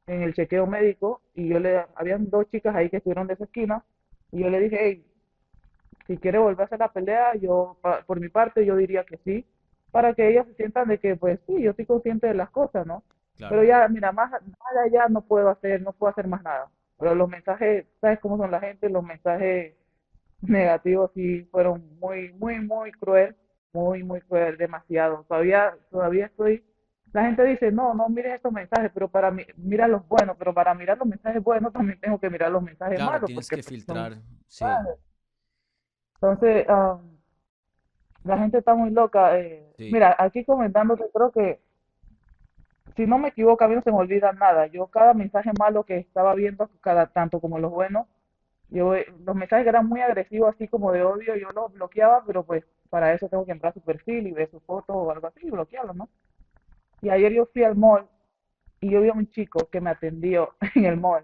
en 0.07 0.21
el 0.23 0.33
chequeo 0.33 0.67
médico 0.67 1.21
y 1.33 1.47
yo 1.49 1.59
le, 1.59 1.85
habían 1.95 2.29
dos 2.29 2.45
chicas 2.49 2.75
ahí 2.75 2.89
que 2.89 2.97
estuvieron 2.97 3.27
de 3.27 3.33
esa 3.35 3.45
esquina 3.45 3.83
y 4.31 4.41
yo 4.41 4.49
le 4.49 4.59
dije, 4.59 4.77
hey, 4.81 5.05
si 6.07 6.17
quiere 6.17 6.37
volver 6.39 6.61
a 6.61 6.65
hacer 6.65 6.79
la 6.79 6.89
pelea, 6.91 7.35
yo, 7.35 7.77
pa- 7.81 8.01
por 8.03 8.19
mi 8.19 8.29
parte, 8.29 8.65
yo 8.65 8.75
diría 8.75 9.03
que 9.03 9.17
sí, 9.23 9.45
para 9.91 10.13
que 10.13 10.29
ellas 10.29 10.45
se 10.47 10.55
sientan 10.55 10.87
de 10.87 10.97
que, 10.99 11.15
pues 11.15 11.39
sí, 11.47 11.61
yo 11.61 11.71
estoy 11.71 11.85
consciente 11.85 12.27
de 12.27 12.33
las 12.33 12.49
cosas, 12.49 12.85
¿no? 12.85 13.03
Pero 13.37 13.63
ya, 13.63 13.87
mira, 13.87 14.11
más, 14.11 14.31
más 14.31 14.77
allá 14.85 15.07
no 15.09 15.21
puedo 15.21 15.49
hacer, 15.49 15.81
no 15.81 15.91
puedo 15.93 16.11
hacer 16.11 16.27
más 16.27 16.43
nada. 16.43 16.69
Pero 16.97 17.15
los 17.15 17.29
mensajes, 17.29 17.85
¿sabes 17.99 18.19
cómo 18.19 18.37
son 18.37 18.51
la 18.51 18.59
gente? 18.59 18.89
Los 18.89 19.03
mensajes 19.03 19.75
negativos 20.41 21.11
sí 21.13 21.43
fueron 21.51 21.97
muy, 21.99 22.33
muy, 22.33 22.59
muy 22.59 22.91
cruel, 22.91 23.35
muy, 23.73 24.03
muy 24.03 24.21
cruel, 24.21 24.57
demasiado. 24.57 25.25
Todavía, 25.27 25.75
todavía 25.91 26.27
estoy, 26.27 26.63
la 27.13 27.25
gente 27.25 27.43
dice, 27.45 27.71
no, 27.71 27.93
no 27.93 28.09
mires 28.09 28.33
estos 28.35 28.51
mensajes, 28.51 28.91
pero 28.93 29.07
para 29.09 29.31
mí, 29.31 29.43
mira 29.57 29.87
los 29.87 30.07
buenos, 30.07 30.37
pero 30.37 30.53
para 30.53 30.73
mirar 30.73 30.97
los 30.97 31.07
mensajes 31.07 31.43
buenos 31.43 31.73
también 31.73 31.99
tengo 31.99 32.19
que 32.19 32.29
mirar 32.29 32.51
los 32.51 32.63
mensajes 32.63 32.95
claro, 32.97 33.11
malos, 33.13 33.27
tienes 33.27 33.47
porque 33.47 33.61
que 33.61 33.63
pues, 33.69 33.85
son 33.85 34.05
filtrar, 34.05 34.17
sí. 34.47 34.65
Entonces, 36.15 36.65
ah, 36.69 36.99
la 38.23 38.37
gente 38.37 38.57
está 38.59 38.73
muy 38.75 38.89
loca. 38.91 39.37
eh, 39.39 39.73
sí, 39.77 39.89
Mira, 39.91 40.15
aquí 40.17 40.45
comentándote, 40.45 41.05
creo 41.13 41.31
que 41.31 41.61
si 42.95 43.07
no 43.07 43.17
me 43.17 43.29
equivoco, 43.29 43.63
a 43.63 43.67
mí 43.67 43.75
no 43.75 43.81
se 43.81 43.91
me 43.91 43.97
olvida 43.97 44.31
nada. 44.33 44.67
Yo 44.67 44.87
cada 44.87 45.13
mensaje 45.13 45.51
malo 45.59 45.83
que 45.83 45.97
estaba 45.97 46.35
viendo, 46.35 46.69
cada 46.81 47.07
tanto 47.07 47.39
como 47.39 47.59
los 47.59 47.71
buenos, 47.71 48.07
yo 48.69 48.95
eh, 48.95 49.05
los 49.25 49.35
mensajes 49.35 49.63
que 49.63 49.69
eran 49.69 49.87
muy 49.87 50.01
agresivos, 50.01 50.53
así 50.55 50.67
como 50.67 50.91
de 50.91 51.03
odio, 51.03 51.35
yo 51.35 51.49
los 51.51 51.73
bloqueaba, 51.73 52.23
pero 52.25 52.43
pues 52.43 52.65
para 52.89 53.13
eso 53.13 53.29
tengo 53.29 53.45
que 53.45 53.51
entrar 53.51 53.71
a 53.71 53.73
su 53.73 53.81
perfil 53.81 54.27
y 54.27 54.31
ver 54.31 54.49
su 54.49 54.59
foto 54.61 54.93
o 54.93 55.11
algo 55.11 55.27
así 55.27 55.41
y 55.43 55.49
bloquearlo, 55.49 55.93
¿no? 55.93 56.09
Y 57.01 57.09
ayer 57.09 57.33
yo 57.33 57.45
fui 57.47 57.63
al 57.63 57.75
mall 57.75 58.07
y 58.79 58.91
yo 58.91 59.01
vi 59.01 59.09
a 59.09 59.13
un 59.13 59.29
chico 59.29 59.69
que 59.71 59.81
me 59.81 59.89
atendió 59.89 60.55
en 60.75 60.85
el 60.85 60.97
mall. 60.97 61.23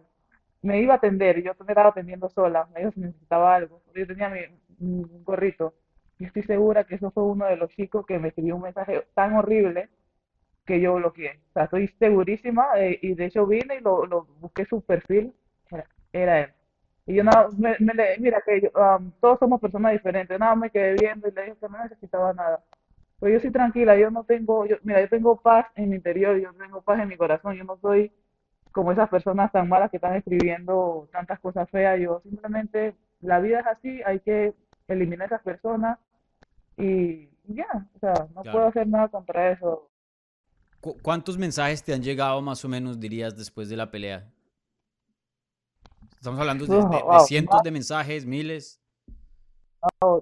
Me 0.61 0.81
iba 0.81 0.95
a 0.95 0.97
atender 0.97 1.41
yo 1.41 1.53
me 1.65 1.71
estaba 1.71 1.89
atendiendo 1.89 2.29
sola. 2.29 2.67
Me 2.73 2.81
dijo 2.81 2.91
si 2.91 2.99
necesitaba 2.99 3.55
algo. 3.55 3.81
Yo 3.95 4.05
tenía 4.05 4.29
mi, 4.29 4.41
mi 4.79 5.23
gorrito. 5.23 5.73
Y 6.17 6.25
estoy 6.25 6.43
segura 6.43 6.83
que 6.83 6.95
eso 6.95 7.11
fue 7.11 7.23
uno 7.23 7.45
de 7.45 7.55
los 7.55 7.69
chicos 7.71 8.05
que 8.05 8.19
me 8.19 8.29
escribió 8.29 8.57
un 8.57 8.63
mensaje 8.63 9.05
tan 9.13 9.35
horrible 9.35 9.89
que 10.69 10.81
yo 10.81 10.95
bloqueé. 10.95 11.31
O 11.51 11.53
sea, 11.53 11.65
estoy 11.65 11.89
segurísima 11.99 12.67
eh, 12.77 12.99
y 13.03 13.15
de 13.15 13.25
hecho 13.27 13.47
vine 13.47 13.77
y 13.77 13.81
lo, 13.81 14.05
lo 14.07 14.25
busqué 14.41 14.65
su 14.65 14.81
perfil, 14.83 15.35
era, 15.71 15.85
era 16.13 16.41
él. 16.41 16.53
Y 17.07 17.15
yo 17.15 17.25
nada, 17.25 17.49
me, 17.57 17.75
me 17.81 17.93
le- 17.95 18.19
mira 18.19 18.41
que 18.45 18.61
yo, 18.61 18.69
um, 18.75 19.11
todos 19.21 19.39
somos 19.39 19.61
personas 19.61 19.93
diferentes, 19.93 20.39
nada, 20.39 20.55
me 20.55 20.71
quedé 20.71 20.93
viendo 20.95 21.27
y 21.29 21.31
le 21.33 21.43
dije 21.43 21.57
que 21.59 21.69
no 21.69 21.83
necesitaba 21.83 22.33
nada. 22.33 22.63
Pero 23.19 23.33
yo 23.33 23.39
soy 23.41 23.51
tranquila, 23.51 23.97
yo 23.97 24.11
no 24.11 24.23
tengo, 24.25 24.65
yo, 24.67 24.77
mira, 24.83 25.01
yo 25.01 25.09
tengo 25.09 25.37
paz 25.41 25.67
en 25.75 25.89
mi 25.89 25.97
interior, 25.97 26.37
yo 26.39 26.53
tengo 26.55 26.81
paz 26.83 26.99
en 27.01 27.09
mi 27.09 27.17
corazón, 27.17 27.55
yo 27.57 27.63
no 27.65 27.77
soy 27.79 28.11
como 28.71 28.91
esas 28.91 29.09
personas 29.09 29.51
tan 29.51 29.69
malas 29.69 29.91
que 29.91 29.97
están 29.97 30.15
escribiendo 30.15 31.09
tantas 31.11 31.39
cosas 31.39 31.69
feas, 31.71 31.99
yo 31.99 32.21
simplemente, 32.21 32.95
la 33.21 33.39
vida 33.39 33.61
es 33.61 33.67
así, 33.67 34.01
hay 34.05 34.19
que 34.21 34.53
eliminar 34.87 35.27
esas 35.27 35.43
personas 35.43 35.99
y 36.77 37.29
ya, 37.45 37.67
o 37.95 37.99
sea, 37.99 38.27
no 38.35 38.45
puedo 38.45 38.67
hacer 38.67 38.87
nada 38.87 39.09
contra 39.09 39.51
eso. 39.51 39.88
¿Cu- 40.81 40.97
¿Cuántos 41.01 41.37
mensajes 41.37 41.83
te 41.83 41.93
han 41.93 42.03
llegado 42.03 42.41
más 42.41 42.63
o 42.65 42.69
menos, 42.69 42.99
dirías, 42.99 43.35
después 43.37 43.69
de 43.69 43.77
la 43.77 43.91
pelea? 43.91 44.31
Estamos 46.15 46.39
hablando 46.39 46.65
de, 46.67 46.77
de- 46.77 47.03
de 47.03 47.03
wow, 47.05 47.19
cientos 47.19 47.63
de 47.63 47.71
mensajes, 47.71 48.25
miles. 48.25 48.79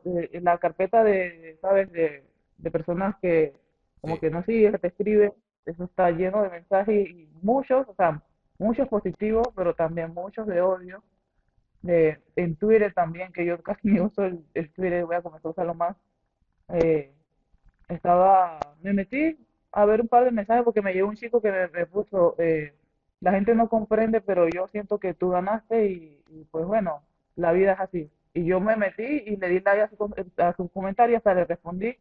de- 0.04 0.30
en 0.34 0.44
la 0.44 0.58
carpeta 0.58 1.04
de, 1.04 1.58
¿sabes? 1.62 1.92
De, 1.92 2.24
de 2.58 2.72
personas 2.72 3.16
que 3.22 3.54
como 4.02 4.16
Sí, 4.16 4.20
que 4.20 4.30
no 4.30 4.44
siguen, 4.44 4.72
que 4.74 4.80
te 4.80 4.88
escriben, 4.88 5.34
eso 5.66 5.84
está 5.86 6.12
lleno 6.12 6.42
de 6.44 6.50
mensajes 6.50 7.10
y 7.10 7.30
muchos, 7.42 7.88
o 7.90 7.96
sea, 7.96 8.22
muchos 8.60 8.88
positivos, 8.88 9.48
pero 9.56 9.74
también 9.76 10.14
muchos 10.14 10.48
de 10.48 10.62
odio. 10.62 11.04
De, 11.82 12.20
en 12.36 12.56
Twitter 12.58 12.94
también, 12.94 13.32
que 13.34 13.46
yo 13.46 13.62
casi 13.64 13.90
ni 13.90 14.00
uso 14.00 14.24
el, 14.26 14.46
el 14.54 14.72
Twitter, 14.74 15.06
voy 15.06 15.16
a 15.16 15.22
comenzar 15.22 15.50
a 15.50 15.52
usarlo 15.52 15.74
más. 15.74 15.98
eh, 16.70 17.14
estaba, 17.90 18.60
me 18.82 18.94
metí 18.94 19.38
a 19.72 19.86
ver 19.86 20.02
un 20.02 20.08
par 20.08 20.26
de 20.26 20.32
mensajes 20.32 20.64
porque 20.64 20.82
me 20.82 20.94
llegó 20.94 21.10
un 21.10 21.16
chico 21.16 21.42
que 21.42 21.52
me, 21.52 21.68
me 21.70 21.86
puso, 21.86 22.36
eh, 22.40 22.74
la 23.20 23.32
gente 23.32 23.56
no 23.56 23.70
comprende, 23.70 24.22
pero 24.22 24.48
yo 24.50 24.68
siento 24.68 25.00
que 25.00 25.14
tú 25.14 25.30
ganaste 25.30 25.88
y, 25.88 26.24
y, 26.30 26.46
pues 26.46 26.66
bueno, 26.66 27.04
la 27.36 27.52
vida 27.52 27.74
es 27.74 27.80
así. 27.80 28.12
Y 28.34 28.46
yo 28.46 28.60
me 28.62 28.76
metí 28.76 29.04
y 29.04 29.38
le 29.38 29.50
di 29.50 29.60
like 29.62 29.82
a 29.82 29.90
su, 29.90 29.98
com- 29.98 30.14
a 30.38 30.54
su 30.56 30.70
comentario, 30.70 31.18
hasta 31.18 31.34
le 31.34 31.46
respondí. 31.46 31.96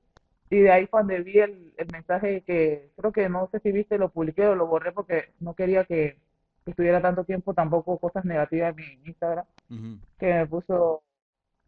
Y 0.50 0.60
de 0.60 0.70
ahí 0.70 0.86
cuando 0.86 1.14
vi 1.24 1.38
el, 1.40 1.74
el 1.76 1.88
mensaje 1.88 2.42
que 2.42 2.90
creo 2.96 3.12
que 3.12 3.28
no 3.28 3.48
sé 3.50 3.58
si 3.60 3.72
viste, 3.72 3.98
lo 3.98 4.10
publiqué 4.10 4.46
o 4.46 4.54
lo 4.54 4.66
borré 4.66 4.92
porque 4.92 5.32
no 5.40 5.54
quería 5.54 5.84
que 5.84 6.18
estuviera 6.66 7.00
tanto 7.02 7.24
tiempo 7.24 7.54
tampoco 7.54 7.98
cosas 7.98 8.24
negativas 8.24 8.70
en 8.70 8.76
mi 8.76 9.08
Instagram, 9.08 9.44
que 10.18 10.26
me 10.34 10.46
puso 10.46 11.02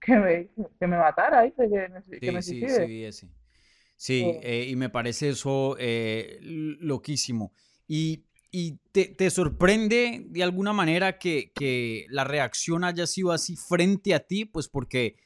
que 0.01 0.17
me, 0.19 0.49
que 0.81 0.87
me 0.87 0.99
matara, 0.99 1.43
¿viste? 1.45 1.69
Que 1.71 1.89
me, 1.89 2.03
que 2.23 2.33
me 2.33 2.43
Sí, 2.43 2.69
sí, 2.69 2.89
sí, 3.99 4.23
Eh, 4.43 4.67
y 4.71 4.77
me 4.77 4.89
parece 4.89 5.29
eso 5.31 5.77
eh, 5.79 6.39
loquísimo. 6.41 7.53
Y, 7.87 8.25
y 8.51 8.79
te, 8.93 9.07
te 9.07 9.29
sorprende 9.31 10.25
de 10.27 10.43
alguna 10.43 10.73
manera 10.73 11.19
que, 11.19 11.53
que 11.55 12.07
la 12.09 12.25
reacción 12.25 12.85
haya 12.85 13.07
sido 13.07 13.33
así 13.33 13.57
frente 13.57 14.15
a 14.15 14.21
ti, 14.21 14.47
pues 14.47 14.69
porque 14.69 15.17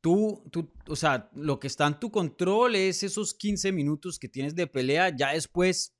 tú, 0.00 0.44
tú, 0.52 0.72
o 0.88 0.94
sea, 0.94 1.28
lo 1.34 1.58
que 1.58 1.66
está 1.66 1.86
en 1.86 1.98
tu 1.98 2.10
control 2.10 2.76
es 2.76 3.02
esos 3.02 3.34
15 3.34 3.72
minutos 3.72 4.18
que 4.20 4.28
tienes 4.28 4.54
de 4.54 4.68
pelea, 4.68 5.14
ya 5.14 5.32
después, 5.32 5.96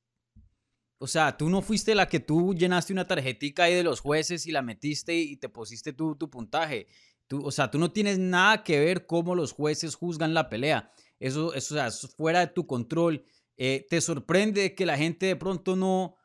o 0.99 1.09
sea, 1.09 1.37
tú 1.37 1.51
no 1.51 1.61
fuiste 1.61 1.95
la 1.95 2.09
que 2.09 2.21
tú 2.21 2.55
llenaste 2.55 2.93
una 2.93 3.07
tarjetica 3.07 3.65
ahí 3.65 3.75
de 3.75 3.83
los 3.83 4.01
jueces 4.01 4.47
y 4.47 4.53
la 4.53 4.63
metiste 4.63 5.15
y 5.17 5.37
te 5.37 5.49
pusiste 5.49 5.93
tu, 5.93 6.15
tu 6.15 6.31
puntaje. 6.31 6.87
Tú, 7.27 7.45
o 7.45 7.51
sea, 7.51 7.71
tú 7.71 7.79
no 7.79 7.91
tienes 7.91 8.19
nada 8.21 8.63
que 8.63 8.79
ver 8.79 9.07
cómo 9.07 9.35
los 9.35 9.53
jueces 9.53 9.97
juzgan 9.97 10.35
la 10.35 10.49
pelea. 10.49 10.93
Eso, 11.19 11.55
eso, 11.55 11.81
es 11.85 12.15
fuera 12.17 12.41
de 12.41 12.49
tu 12.49 12.67
control. 12.67 13.25
Eh, 13.57 13.87
¿te 13.89 14.01
sorprende 14.01 14.75
que 14.75 14.87
la 14.87 14.99
gente 14.99 15.27
de 15.27 15.37
pronto 15.37 15.77
no, 15.77 16.17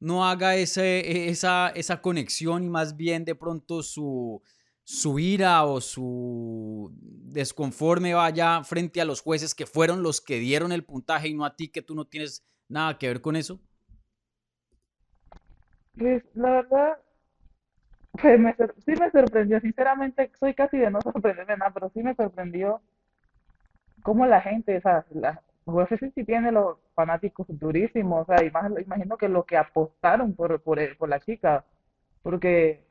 no 0.00 0.26
haga 0.26 0.56
ese, 0.56 1.28
esa, 1.28 1.70
esa 1.70 2.02
conexión 2.02 2.62
y 2.62 2.68
más 2.68 2.96
bien 2.96 3.24
de 3.24 3.34
pronto 3.34 3.82
su, 3.82 4.42
su 4.82 5.18
ira 5.18 5.64
o 5.64 5.80
su 5.80 6.92
desconforme 7.00 8.12
vaya 8.12 8.62
frente 8.64 9.00
a 9.00 9.06
los 9.06 9.22
jueces 9.22 9.54
que 9.54 9.66
fueron 9.66 10.02
los 10.02 10.20
que 10.20 10.38
dieron 10.38 10.72
el 10.72 10.84
puntaje 10.84 11.28
y 11.28 11.34
no 11.34 11.44
a 11.46 11.56
ti, 11.56 11.68
que 11.68 11.82
tú 11.82 11.94
no 11.94 12.04
tienes 12.04 12.46
nada 12.68 12.98
que 12.98 13.08
ver 13.08 13.22
con 13.22 13.34
eso? 13.34 13.60
Pues 15.96 16.22
la 16.34 16.50
verdad, 16.50 16.98
pues 18.20 18.40
sí 18.84 18.92
me 18.92 19.10
sorprendió, 19.10 19.60
sinceramente, 19.60 20.30
soy 20.38 20.54
casi 20.54 20.76
de 20.76 20.90
no 20.90 21.00
sorprenderme 21.00 21.56
nada, 21.56 21.72
pero 21.72 21.90
sí 21.94 22.02
me 22.02 22.14
sorprendió 22.14 22.82
cómo 24.04 24.26
la 24.26 24.42
gente, 24.42 24.78
o 24.78 24.82
sea, 24.82 25.06
la 25.12 25.42
UFC 25.66 26.12
sí 26.14 26.24
tiene 26.24 26.52
los 26.52 26.78
fanáticos 26.94 27.48
durísimos, 27.50 28.28
o 28.28 28.34
sea, 28.36 28.44
y 28.46 28.52
más, 28.52 28.72
imagino 28.80 29.18
que 29.18 29.28
lo 29.30 29.44
que 29.46 29.58
apostaron 29.58 30.34
por, 30.36 30.60
por, 30.62 30.80
el- 30.80 30.96
por 30.98 31.10
la 31.10 31.20
chica, 31.20 31.66
porque 32.22 32.84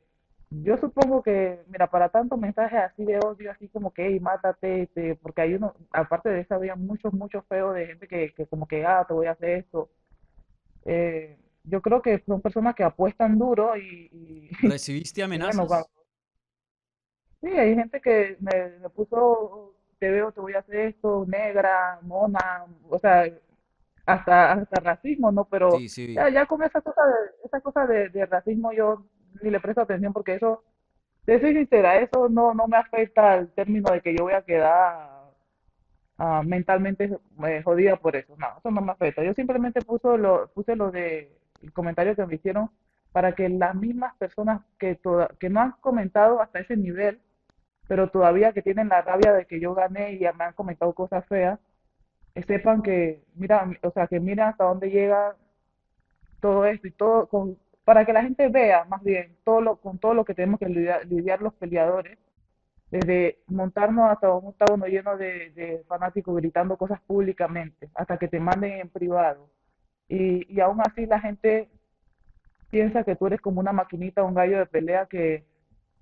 yo 0.52 0.78
supongo 0.78 1.24
que, 1.24 1.64
mira, 1.70 1.88
para 1.90 2.10
tantos 2.10 2.40
mensajes 2.40 2.80
así 2.82 3.06
de 3.06 3.20
odio, 3.20 3.52
así 3.52 3.70
como 3.70 3.92
que, 3.94 4.08
hey, 4.08 4.20
mátate, 4.22 4.84
este, 4.84 5.16
porque 5.18 5.42
hay 5.44 5.56
uno, 5.56 5.76
aparte 5.92 6.30
de 6.30 6.42
eso, 6.42 6.56
había 6.56 6.76
muchos, 6.76 7.14
muchos 7.14 7.46
feos 7.48 7.76
de 7.76 7.88
gente 7.88 8.08
que, 8.10 8.34
que 8.34 8.48
como 8.48 8.68
que, 8.68 8.86
ah, 8.86 9.06
te 9.08 9.14
voy 9.16 9.28
a 9.28 9.32
hacer 9.34 9.52
esto. 9.60 9.90
Eh, 10.86 11.38
yo 11.66 11.82
creo 11.82 12.02
que 12.02 12.20
son 12.26 12.42
personas 12.42 12.76
que 12.76 12.84
apuestan 12.84 13.38
duro 13.40 13.78
y, 13.78 14.10
y, 14.12 14.50
¿Recibiste 14.62 15.22
y 15.34 15.42
bueno, 15.42 15.68
amenazas? 15.68 15.88
Sí, 17.42 17.48
hay 17.50 17.76
gente 17.76 18.00
que 18.02 18.38
me, 18.40 18.80
me 18.80 18.90
puso, 18.90 19.73
te 20.04 20.12
veo, 20.12 20.32
te 20.32 20.42
voy 20.42 20.54
a 20.54 20.60
hacer 20.60 20.76
esto, 20.92 21.26
negra, 21.28 22.00
mona, 22.02 22.66
o 22.90 23.00
sea, 23.00 23.26
hasta, 24.06 24.54
hasta 24.54 24.80
racismo, 24.82 25.32
¿no? 25.32 25.46
Pero 25.46 25.72
Sí, 25.78 25.90
sí. 25.90 26.14
ya, 26.16 26.30
ya 26.30 26.46
con 26.46 26.64
esa 26.64 26.82
cosa 26.82 27.02
de, 27.06 27.14
esa 27.46 27.62
cosa 27.62 27.88
de, 27.88 28.10
de 28.10 28.26
racismo 28.26 28.72
yo 28.74 29.06
ni 29.42 29.50
le 29.50 29.60
presto 29.60 29.82
atención 29.82 30.14
porque 30.14 30.36
eso, 30.36 30.64
te 31.26 31.40
soy 31.42 31.54
sincera, 31.54 31.98
eso 32.00 32.30
no, 32.30 32.54
no 32.54 32.68
me 32.68 32.78
afecta 32.78 33.34
al 33.34 33.50
término 33.54 33.92
de 33.92 34.02
que 34.02 34.16
yo 34.16 34.26
voy 34.26 34.34
a 34.34 34.44
quedar 34.44 35.24
ah, 36.18 36.44
mentalmente 36.46 37.06
eh, 37.48 37.62
jodida 37.64 37.96
por 37.98 38.16
eso. 38.16 38.36
No, 38.38 38.48
eso 38.58 38.72
no 38.72 38.82
me 38.82 38.92
afecta. 38.92 39.24
Yo 39.24 39.34
simplemente 39.34 39.82
puso 39.82 40.18
lo, 40.18 40.48
puse 40.54 40.76
lo 40.76 40.92
de 40.92 41.38
el 41.62 41.74
comentario 41.74 42.16
que 42.16 42.26
me 42.26 42.36
hicieron 42.36 42.70
para 43.12 43.34
que 43.36 43.48
las 43.50 43.76
mismas 43.76 44.16
personas 44.18 44.62
que, 44.80 44.96
toda- 44.96 45.30
que 45.40 45.50
no 45.50 45.62
han 45.62 45.72
comentado 45.82 46.42
hasta 46.42 46.60
ese 46.60 46.76
nivel, 46.78 47.22
pero 47.88 48.10
todavía 48.10 48.54
que 48.54 48.62
tienen 48.62 48.90
la 48.90 49.02
rabia 49.02 49.34
de 49.34 49.46
que 49.46 49.60
yo 49.60 49.74
gané 49.74 50.14
y 50.14 50.20
me 50.20 50.46
han 50.46 50.54
comentado 50.54 50.94
cosas 50.94 51.26
feas, 51.28 51.60
eh, 52.36 52.44
sepan 52.48 52.82
que, 52.82 53.24
mira, 53.36 53.70
o 53.84 53.92
sea, 53.92 54.08
que 54.08 54.20
miren 54.20 54.46
hasta 54.46 54.66
dónde 54.66 54.90
llega 54.90 55.36
todo 56.40 56.66
esto 56.66 56.88
y 56.88 56.92
todo, 56.92 57.28
con, 57.28 57.58
para 57.84 58.06
que 58.06 58.14
la 58.14 58.24
gente 58.24 58.48
vea 58.50 58.86
más 58.86 59.04
bien 59.04 59.36
todo 59.44 59.62
lo, 59.62 59.76
con 59.78 60.00
todo 60.00 60.14
lo 60.14 60.26
que 60.26 60.34
tenemos 60.34 60.60
que 60.60 60.68
lidiar, 60.70 61.42
los 61.42 61.54
peleadores, 61.54 62.18
desde 62.92 63.40
montarnos 63.48 64.12
hasta 64.12 64.32
un 64.34 64.48
octágono 64.50 64.86
lleno 64.86 65.18
de, 65.18 65.52
de 65.52 65.84
fanáticos 65.88 66.36
gritando 66.36 66.78
cosas 66.78 67.02
públicamente, 67.02 67.90
hasta 67.96 68.18
que 68.18 68.28
te 68.28 68.40
manden 68.40 68.74
en 68.74 68.90
privado. 68.90 69.50
Y, 70.08 70.52
y 70.54 70.60
aún 70.60 70.80
así 70.82 71.06
la 71.06 71.20
gente 71.20 71.70
piensa 72.70 73.04
que 73.04 73.16
tú 73.16 73.28
eres 73.28 73.42
como 73.42 73.60
una 73.60 73.72
maquinita, 73.72 74.24
un 74.24 74.36
gallo 74.36 74.60
de 74.60 74.66
pelea 74.66 75.06
que, 75.08 75.46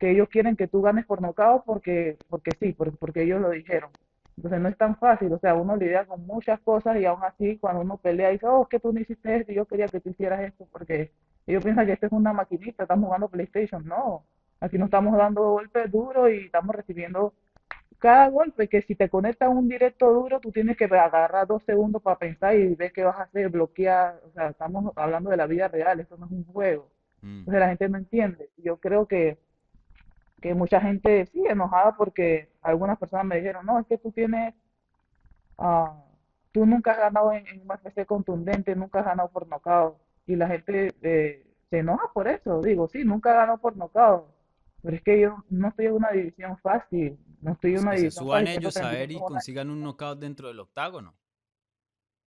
que 0.01 0.11
ellos 0.11 0.29
quieren 0.29 0.57
que 0.57 0.67
tú 0.67 0.81
ganes 0.81 1.05
por 1.05 1.21
nocaut 1.21 1.63
porque, 1.65 2.17
porque 2.29 2.51
sí, 2.59 2.73
por- 2.73 2.97
porque 2.97 3.23
ellos 3.23 3.39
lo 3.41 3.51
dijeron. 3.51 3.91
Entonces 4.37 4.59
no 4.61 4.69
es 4.69 4.77
tan 4.77 4.97
fácil, 4.97 5.31
o 5.33 5.39
sea, 5.39 5.53
uno 5.55 5.75
lidia 5.77 6.05
con 6.05 6.25
muchas 6.25 6.59
cosas 6.61 6.97
y 6.99 7.05
aún 7.05 7.21
así 7.23 7.57
cuando 7.59 7.81
uno 7.81 7.97
pelea 7.97 8.29
dice, 8.31 8.47
oh, 8.47 8.67
que 8.67 8.79
tú 8.79 8.91
no 8.93 8.99
hiciste 8.99 9.35
esto 9.37 9.51
y 9.51 9.55
yo 9.55 9.65
quería 9.67 9.87
que 9.87 9.99
tú 10.01 10.09
hicieras 10.09 10.41
esto, 10.41 10.67
porque 10.71 11.11
ellos 11.47 11.63
piensan 11.63 11.85
que 11.85 11.93
esto 11.93 12.07
es 12.07 12.11
una 12.13 12.33
maquinita, 12.33 12.83
estamos 12.83 13.05
jugando 13.05 13.29
PlayStation. 13.29 13.85
No, 13.85 14.25
aquí 14.59 14.77
no 14.79 14.85
estamos 14.85 15.15
dando 15.17 15.41
golpes 15.51 15.91
duros 15.91 16.31
y 16.31 16.45
estamos 16.47 16.75
recibiendo 16.75 17.33
cada 17.99 18.29
golpe, 18.29 18.67
que 18.67 18.81
si 18.81 18.95
te 18.95 19.09
conecta 19.09 19.49
un 19.49 19.67
directo 19.69 20.11
duro, 20.11 20.39
tú 20.39 20.51
tienes 20.51 20.75
que 20.77 20.85
agarrar 20.85 21.45
dos 21.47 21.63
segundos 21.63 22.01
para 22.01 22.17
pensar 22.17 22.55
y 22.55 22.75
ver 22.75 22.91
qué 22.93 23.03
vas 23.03 23.17
a 23.19 23.23
hacer, 23.23 23.49
bloquear, 23.49 24.19
o 24.27 24.31
sea, 24.31 24.49
estamos 24.49 24.91
hablando 24.95 25.29
de 25.29 25.37
la 25.37 25.45
vida 25.47 25.67
real, 25.67 25.99
esto 25.99 26.17
no 26.17 26.25
es 26.25 26.31
un 26.31 26.45
juego. 26.45 26.89
Mm. 27.21 27.39
Entonces 27.39 27.59
la 27.59 27.69
gente 27.69 27.89
no 27.89 27.97
entiende. 27.99 28.49
Yo 28.57 28.77
creo 28.77 29.07
que 29.07 29.37
que 30.41 30.55
mucha 30.55 30.81
gente 30.81 31.27
sí 31.27 31.43
enojada 31.47 31.95
porque 31.95 32.49
algunas 32.61 32.97
personas 32.97 33.25
me 33.25 33.37
dijeron, 33.37 33.65
no, 33.65 33.79
es 33.79 33.87
que 33.87 33.97
tú 33.97 34.11
tienes, 34.11 34.55
ah, 35.57 36.03
tú 36.51 36.65
nunca 36.65 36.91
has 36.91 36.97
ganado 36.97 37.31
en, 37.31 37.47
en 37.47 37.61
un 37.61 37.71
UFC 37.71 38.05
contundente, 38.05 38.75
nunca 38.75 38.99
has 38.99 39.05
ganado 39.05 39.29
por 39.29 39.47
nocaut. 39.47 39.97
Y 40.25 40.35
la 40.35 40.47
gente 40.47 40.93
eh, 41.01 41.45
se 41.69 41.79
enoja 41.79 42.11
por 42.13 42.27
eso. 42.27 42.61
Digo, 42.61 42.87
sí, 42.87 43.03
nunca 43.03 43.33
ganó 43.33 43.59
por 43.59 43.77
nocaut. 43.77 44.25
Pero 44.81 44.95
es 44.95 45.03
que 45.03 45.21
yo 45.21 45.43
no 45.49 45.67
estoy 45.69 45.85
en 45.85 45.93
una 45.93 46.11
división 46.11 46.57
fácil. 46.57 47.17
No 47.41 47.53
estoy 47.53 47.75
en 47.75 47.81
una 47.81 47.91
que 47.91 47.97
se 47.97 48.01
división 48.03 48.25
suban 48.25 48.45
fácil. 48.45 48.59
Ellos 48.59 48.77
a 48.77 48.89
ver 48.89 49.07
35 49.07 49.25
y 49.25 49.33
consigan 49.33 49.69
un 49.69 49.81
knockout 49.81 50.19
dentro 50.19 50.47
del 50.47 50.59
octágono. 50.59 51.15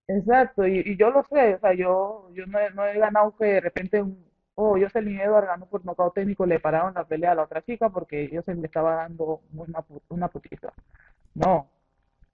Exacto, 0.07 0.67
y, 0.67 0.81
y 0.85 0.97
yo 0.99 1.11
lo 1.11 1.25
sé, 1.25 1.55
o 1.55 1.61
sea, 1.61 1.73
yo, 1.73 2.29
yo 2.35 2.45
no 2.45 2.59
he, 2.59 2.71
no 2.73 2.85
he 2.85 2.99
ganado 2.99 3.35
que 3.39 3.47
de 3.47 3.61
repente, 3.63 4.03
un, 4.03 4.23
oh, 4.55 4.79
Jocelyn 4.79 5.21
Edwards 5.21 5.49
ganó 5.49 5.67
por 5.67 5.85
nocaut 5.85 6.15
técnico, 6.15 6.47
le 6.47 6.61
pararon 6.61 6.95
la 6.95 7.05
pelea 7.05 7.33
a 7.33 7.35
la 7.35 7.43
otra 7.45 7.63
chica 7.63 7.91
porque 7.91 8.29
se 8.45 8.55
le 8.55 8.67
estaba 8.67 8.97
dando 8.97 9.41
una, 9.55 9.85
una 10.09 10.29
putiza. 10.29 10.73
No, 11.35 11.69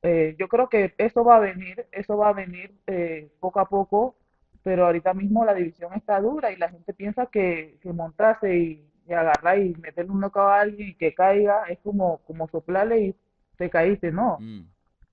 eh, 0.02 0.34
yo 0.38 0.48
creo 0.48 0.68
que 0.68 0.94
eso 0.98 1.24
va 1.24 1.36
a 1.36 1.40
venir, 1.40 1.86
eso 1.92 2.16
va 2.16 2.30
a 2.30 2.32
venir 2.32 2.74
eh, 2.86 3.30
poco 3.40 3.60
a 3.60 3.68
poco, 3.68 4.16
pero 4.62 4.86
ahorita 4.86 5.14
mismo 5.14 5.44
la 5.44 5.54
división 5.54 5.92
está 5.94 6.20
dura 6.20 6.52
y 6.52 6.56
la 6.56 6.70
gente 6.70 6.94
piensa 6.94 7.26
que, 7.26 7.78
que 7.82 7.92
montarse 7.92 8.56
y, 8.56 8.86
agarrar 9.10 9.58
y 9.58 9.74
meterle 9.74 10.12
un 10.12 10.20
knockout 10.20 10.50
a 10.50 10.60
alguien 10.60 10.90
y 10.90 10.94
que 10.94 11.12
caiga 11.12 11.64
es 11.68 11.80
como, 11.80 12.18
como 12.18 12.46
soplarle 12.46 13.00
y 13.00 13.14
te 13.56 13.68
caíste, 13.68 14.12
no. 14.12 14.38
Mm. 14.38 14.68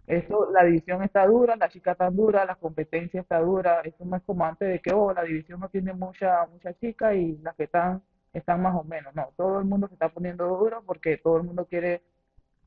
Esto, 0.07 0.49
la 0.53 0.63
división 0.63 1.03
está 1.03 1.27
dura, 1.27 1.57
la 1.57 1.67
chica 1.67 1.91
está 1.91 2.09
dura, 2.09 2.45
la 2.45 2.55
competencia 2.55 3.19
está 3.19 3.39
dura. 3.39 3.81
Esto 3.83 4.05
no 4.05 4.15
es 4.15 4.23
como 4.23 4.45
antes 4.45 4.69
de 4.69 4.79
que, 4.79 4.93
oh, 4.93 5.13
la 5.13 5.23
división 5.23 5.59
no 5.59 5.67
tiene 5.67 5.91
mucha, 5.93 6.45
mucha 6.45 6.73
chica 6.75 7.13
y 7.13 7.37
las 7.39 7.55
que 7.55 7.65
están, 7.65 8.01
están 8.31 8.61
más 8.61 8.73
o 8.73 8.85
menos. 8.85 9.13
No, 9.15 9.33
todo 9.35 9.59
el 9.59 9.65
mundo 9.65 9.89
se 9.89 9.95
está 9.95 10.07
poniendo 10.07 10.47
duro 10.47 10.81
porque 10.85 11.17
todo 11.17 11.35
el 11.37 11.43
mundo 11.43 11.65
quiere, 11.65 12.01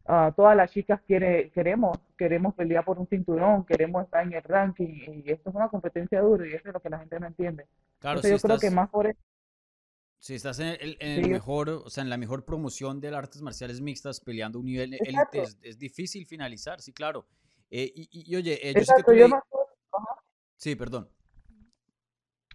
ah, 0.07 0.35
todas 0.37 0.55
las 0.55 0.71
chicas 0.71 1.01
quiere, 1.07 1.51
queremos, 1.51 1.99
queremos 2.19 2.55
pelear 2.55 2.85
por 2.85 2.99
un 2.99 3.07
cinturón, 3.07 3.65
queremos 3.65 4.05
estar 4.05 4.23
en 4.23 4.35
el 4.35 4.43
ranking 4.43 5.23
y 5.25 5.33
esto 5.33 5.49
es 5.49 5.57
una 5.57 5.69
competencia 5.69 6.21
dura 6.21 6.47
y 6.47 6.53
eso 6.53 6.69
es 6.69 6.75
lo 6.75 6.81
que 6.81 6.91
la 6.91 6.99
gente 6.99 7.19
no 7.19 7.27
entiende. 7.27 7.65
Claro, 8.01 8.19
Entonces 8.19 8.39
si 8.39 8.49
yo 8.49 8.49
creo 8.49 8.59
que 8.59 8.77
más 8.77 8.91
por 8.91 9.07
eso, 9.07 9.19
si 10.21 10.35
estás 10.35 10.61
en 10.61 10.69
el, 10.81 10.97
en 11.01 11.25
el 11.25 11.31
mejor, 11.31 11.69
o 11.71 11.91
sea, 11.91 12.03
en 12.05 12.11
la 12.11 12.17
mejor 12.19 12.45
promoción 12.45 13.01
de 13.01 13.11
las 13.11 13.19
artes 13.19 13.43
marciales 13.43 13.81
mixtas, 13.81 14.21
peleando 14.21 14.59
un 14.61 14.67
nivel 14.67 14.95
élite, 14.95 15.43
es, 15.43 15.59
es 15.63 15.79
difícil 15.79 16.27
finalizar, 16.27 16.81
sí, 16.81 16.93
claro. 16.93 17.27
Eh, 17.71 17.91
y, 17.95 18.03
y- 18.13 18.33
y 18.33 18.37
oye, 18.37 18.69
eh, 18.69 18.75
yo 18.75 18.85
sé 18.85 18.93
que 19.05 19.19
yo 19.19 19.27
le... 19.27 19.35
no. 19.35 19.43
Sí, 20.57 20.77
perdón. 20.77 21.09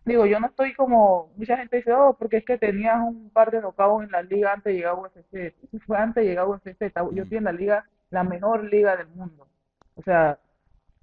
Digo, 0.05 0.27
yo 0.27 0.39
no 0.39 0.45
estoy 0.47 0.75
como, 0.75 1.33
mucha 1.35 1.57
gente 1.57 1.77
dice, 1.77 1.91
oh, 1.91 2.15
porque 2.17 2.37
es 2.37 2.45
que 2.45 2.59
tenías 2.59 2.97
un 3.01 3.31
par 3.31 3.49
de 3.49 3.59
knockouts 3.59 4.05
en 4.05 4.11
la 4.11 4.21
liga 4.21 4.53
antes 4.53 4.65
de 4.71 4.73
llegar 4.77 4.91
a 4.91 4.99
UFC. 5.01 5.55
Fue 5.87 5.97
antes 5.97 6.23
de 6.23 6.29
llegar 6.29 6.45
a 6.45 6.49
UFC. 6.49 6.77
Yo 6.95 7.03
Mm. 7.11 7.19
estoy 7.23 7.37
en 7.39 7.43
la 7.45 7.51
liga, 7.51 7.89
la 8.11 8.23
mejor 8.23 8.63
liga 8.71 8.95
del 8.95 9.07
mundo. 9.07 9.47
O 9.95 10.03
sea, 10.03 10.39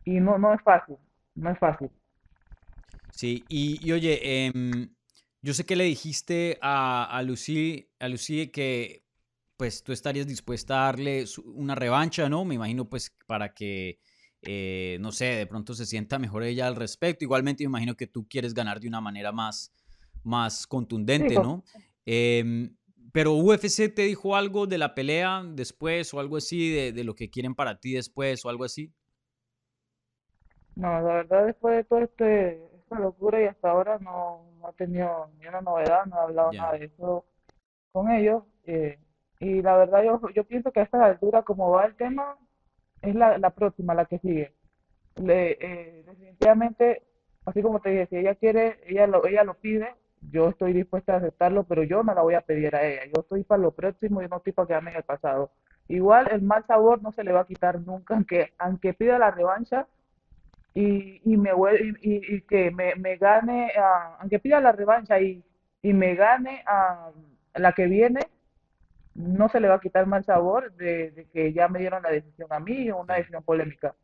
y 0.04 0.20
no, 0.20 0.38
no 0.38 0.54
es 0.54 0.62
fácil, 0.62 0.96
no 1.34 1.50
es 1.50 1.58
fácil. 1.58 1.90
Sí, 3.10 3.44
y, 3.48 3.84
y 3.84 3.90
oye, 3.92 4.46
em, 4.46 4.88
yo 5.42 5.54
sé 5.54 5.64
que 5.66 5.76
le 5.76 5.84
dijiste 5.84 6.58
a, 6.62 7.04
a 7.04 7.22
Lucy, 7.22 7.88
a 7.98 8.08
Lucy 8.08 8.48
que 8.48 9.04
pues 9.56 9.82
tú 9.84 9.92
estarías 9.92 10.26
dispuesta 10.26 10.82
a 10.82 10.86
darle 10.86 11.24
una 11.44 11.74
revancha, 11.74 12.28
¿no? 12.28 12.44
Me 12.44 12.54
imagino 12.56 12.88
pues 12.88 13.14
para 13.26 13.54
que, 13.54 14.00
eh, 14.42 14.98
no 15.00 15.12
sé, 15.12 15.26
de 15.26 15.46
pronto 15.46 15.74
se 15.74 15.86
sienta 15.86 16.18
mejor 16.18 16.42
ella 16.44 16.66
al 16.66 16.76
respecto. 16.76 17.24
Igualmente 17.24 17.62
me 17.64 17.68
imagino 17.68 17.96
que 17.96 18.06
tú 18.08 18.26
quieres 18.28 18.54
ganar 18.54 18.80
de 18.80 18.88
una 18.88 19.00
manera 19.00 19.30
más, 19.32 19.72
más 20.24 20.66
contundente, 20.66 21.34
con- 21.34 21.40
¿no? 21.40 21.64
Em, 22.06 22.76
pero 23.12 23.34
UFC 23.34 23.88
te 23.88 24.02
dijo 24.02 24.34
algo 24.36 24.66
de 24.66 24.78
la 24.78 24.94
pelea 24.94 25.44
después 25.46 26.12
o 26.14 26.20
algo 26.20 26.36
así, 26.38 26.70
de, 26.70 26.92
de 26.92 27.04
lo 27.04 27.14
que 27.14 27.30
quieren 27.30 27.54
para 27.54 27.78
ti 27.78 27.92
después 27.92 28.44
o 28.44 28.48
algo 28.48 28.64
así. 28.64 28.92
no, 30.74 30.88
la 31.00 31.14
verdad, 31.14 31.46
después 31.46 31.76
de 31.76 31.84
todo 31.84 31.98
este, 32.00 32.64
esta 32.76 32.98
locura 32.98 33.40
y 33.42 33.46
hasta 33.46 33.70
ahora 33.70 33.98
no, 33.98 34.51
no 34.62 34.68
ha 34.68 34.72
tenido 34.72 35.28
ni 35.38 35.46
una 35.46 35.60
novedad, 35.60 36.06
no 36.06 36.16
he 36.16 36.20
hablado 36.22 36.52
nada 36.52 36.72
de 36.72 36.86
eso 36.86 37.24
con 37.92 38.10
ellos. 38.10 38.44
eh, 38.64 38.98
y 39.40 39.60
la 39.60 39.76
verdad, 39.76 40.04
yo, 40.04 40.20
yo 40.34 40.44
pienso 40.44 40.70
que 40.70 40.80
a 40.80 40.84
esta 40.84 41.04
altura, 41.04 41.42
como 41.42 41.70
va 41.70 41.84
el 41.86 41.96
tema, 41.96 42.36
es 43.02 43.14
la, 43.14 43.38
la 43.38 43.50
próxima, 43.50 43.94
la 43.94 44.04
que 44.06 44.18
sigue. 44.20 44.54
Le, 45.16 45.58
eh, 45.60 46.04
definitivamente, 46.04 47.02
así 47.44 47.60
como 47.60 47.80
te 47.80 47.90
dije, 47.90 48.06
si 48.06 48.16
ella 48.18 48.36
quiere, 48.36 48.78
ella 48.86 49.08
lo, 49.08 49.26
ella 49.26 49.42
lo 49.42 49.54
pide, 49.54 49.96
yo 50.30 50.48
estoy 50.48 50.72
dispuesta 50.72 51.14
a 51.14 51.16
aceptarlo, 51.16 51.64
pero 51.64 51.82
yo 51.82 52.04
no 52.04 52.14
la 52.14 52.22
voy 52.22 52.34
a 52.34 52.42
pedir 52.42 52.76
a 52.76 52.86
ella. 52.86 53.06
Yo 53.06 53.22
estoy 53.22 53.42
para 53.42 53.60
lo 53.62 53.72
próximo 53.72 54.22
y 54.22 54.28
no 54.28 54.36
estoy 54.36 54.52
para 54.52 54.68
quedarme 54.68 54.92
en 54.92 54.98
el 54.98 55.02
pasado. 55.02 55.50
Igual 55.88 56.28
el 56.30 56.42
mal 56.42 56.64
sabor 56.66 57.02
no 57.02 57.10
se 57.10 57.24
le 57.24 57.32
va 57.32 57.40
a 57.40 57.46
quitar 57.46 57.80
nunca, 57.80 58.14
aunque, 58.14 58.52
aunque 58.58 58.94
pida 58.94 59.18
la 59.18 59.32
revancha 59.32 59.88
y, 60.74 61.20
y 61.24 61.36
me 61.36 61.50
y, 62.02 62.36
y- 62.36 62.42
que 62.42 62.70
me, 62.70 62.94
me 62.96 63.16
gane, 63.16 63.72
ah, 63.78 64.16
aunque 64.20 64.38
pida 64.40 64.60
la 64.60 64.72
revancha 64.72 65.20
y, 65.20 65.44
y 65.82 65.92
me 65.92 66.14
gane 66.14 66.62
a 66.66 67.10
la 67.54 67.72
que 67.72 67.86
viene, 67.86 68.20
no 69.14 69.48
se 69.48 69.60
le 69.60 69.68
va 69.68 69.76
a 69.76 69.80
quitar 69.80 70.06
mal 70.06 70.24
sabor 70.24 70.72
de, 70.74 71.10
de 71.12 71.26
que 71.26 71.52
ya 71.52 71.68
me 71.68 71.80
dieron 71.80 72.02
la 72.02 72.10
decisión 72.10 72.48
a 72.52 72.60
mí, 72.60 72.90
una 72.90 73.14
decisión 73.16 73.42
polémica 73.44 73.94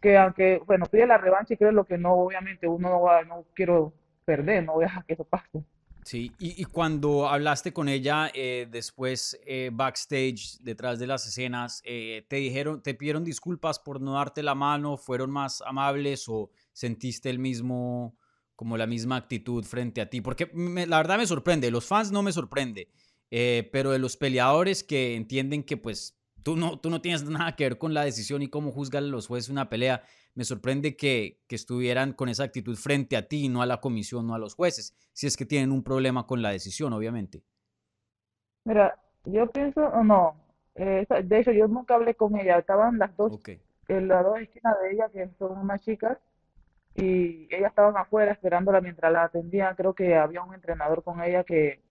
que 0.00 0.16
aunque, 0.16 0.60
bueno, 0.66 0.86
pide 0.86 1.06
la 1.06 1.18
revancha 1.18 1.54
y 1.54 1.56
creo 1.56 1.72
lo 1.72 1.84
que 1.84 1.98
no, 1.98 2.12
obviamente 2.14 2.68
uno 2.68 2.88
no 2.90 3.00
va, 3.02 3.22
no 3.24 3.44
quiero 3.54 3.92
perder, 4.24 4.64
no 4.64 4.74
voy 4.74 4.84
a 4.84 4.88
dejar 4.88 5.04
que 5.04 5.14
eso 5.14 5.24
pase. 5.24 5.64
Sí, 6.08 6.32
y, 6.38 6.62
y 6.62 6.64
cuando 6.64 7.28
hablaste 7.28 7.74
con 7.74 7.86
ella 7.86 8.30
eh, 8.32 8.66
después 8.70 9.38
eh, 9.44 9.68
backstage, 9.70 10.56
detrás 10.60 10.98
de 10.98 11.06
las 11.06 11.26
escenas, 11.26 11.82
eh, 11.84 12.24
te 12.30 12.36
dijeron, 12.36 12.82
te 12.82 12.94
pidieron 12.94 13.24
disculpas 13.24 13.78
por 13.78 14.00
no 14.00 14.14
darte 14.14 14.42
la 14.42 14.54
mano, 14.54 14.96
fueron 14.96 15.30
más 15.30 15.60
amables 15.66 16.24
o 16.30 16.50
sentiste 16.72 17.28
el 17.28 17.38
mismo, 17.38 18.16
como 18.56 18.78
la 18.78 18.86
misma 18.86 19.16
actitud 19.16 19.62
frente 19.66 20.00
a 20.00 20.08
ti, 20.08 20.22
porque 20.22 20.50
me- 20.54 20.86
la 20.86 20.96
verdad 20.96 21.18
me 21.18 21.26
sorprende, 21.26 21.70
los 21.70 21.84
fans 21.84 22.10
no 22.10 22.22
me 22.22 22.32
sorprende, 22.32 22.88
pero 23.28 23.90
de 23.90 23.98
los 23.98 24.16
peleadores 24.16 24.82
que 24.82 25.14
entienden 25.14 25.62
que 25.62 25.76
pues 25.76 26.18
tú 26.42 26.56
no, 26.56 26.80
tú 26.80 26.88
no 26.88 27.02
tienes 27.02 27.24
nada 27.24 27.54
que 27.54 27.64
ver 27.64 27.76
con 27.76 27.92
la 27.92 28.04
decisión 28.04 28.40
y 28.40 28.48
cómo 28.48 28.72
juzgan 28.72 29.10
los 29.10 29.26
jueces 29.26 29.50
una 29.50 29.68
pelea, 29.68 30.04
me 30.38 30.44
sorprende 30.44 30.96
que, 30.96 31.40
que 31.48 31.56
estuvieran 31.56 32.12
con 32.12 32.28
esa 32.28 32.44
actitud 32.44 32.76
frente 32.76 33.16
a 33.16 33.26
ti, 33.26 33.48
no 33.48 33.60
a 33.60 33.66
la 33.66 33.80
comisión, 33.80 34.24
no 34.24 34.36
a 34.36 34.38
los 34.38 34.54
jueces, 34.54 34.96
si 35.12 35.26
es 35.26 35.36
que 35.36 35.44
tienen 35.44 35.72
un 35.72 35.82
problema 35.82 36.28
con 36.28 36.42
la 36.42 36.50
decisión, 36.50 36.92
obviamente. 36.92 37.42
Mira, 38.62 38.96
yo 39.24 39.50
pienso, 39.50 39.80
o 39.80 40.04
no, 40.04 40.36
eh, 40.76 41.04
de 41.24 41.40
hecho 41.40 41.50
yo 41.50 41.66
nunca 41.66 41.96
hablé 41.96 42.14
con 42.14 42.38
ella, 42.38 42.56
estaban 42.56 43.00
las 43.00 43.16
dos, 43.16 43.40
en 43.88 44.06
las 44.06 44.24
dos 44.24 44.38
esquinas 44.38 44.76
de 44.80 44.92
ella, 44.92 45.08
que 45.12 45.28
son 45.40 45.58
unas 45.58 45.82
chicas, 45.82 46.16
y 46.94 47.52
ellas 47.52 47.70
estaban 47.70 47.96
afuera 47.96 48.30
esperándola 48.30 48.80
mientras 48.80 49.12
la 49.12 49.24
atendían, 49.24 49.74
creo 49.74 49.92
que 49.92 50.14
había 50.14 50.44
un 50.44 50.54
entrenador 50.54 51.02
con 51.02 51.20
ella 51.20 51.42
que, 51.42 51.82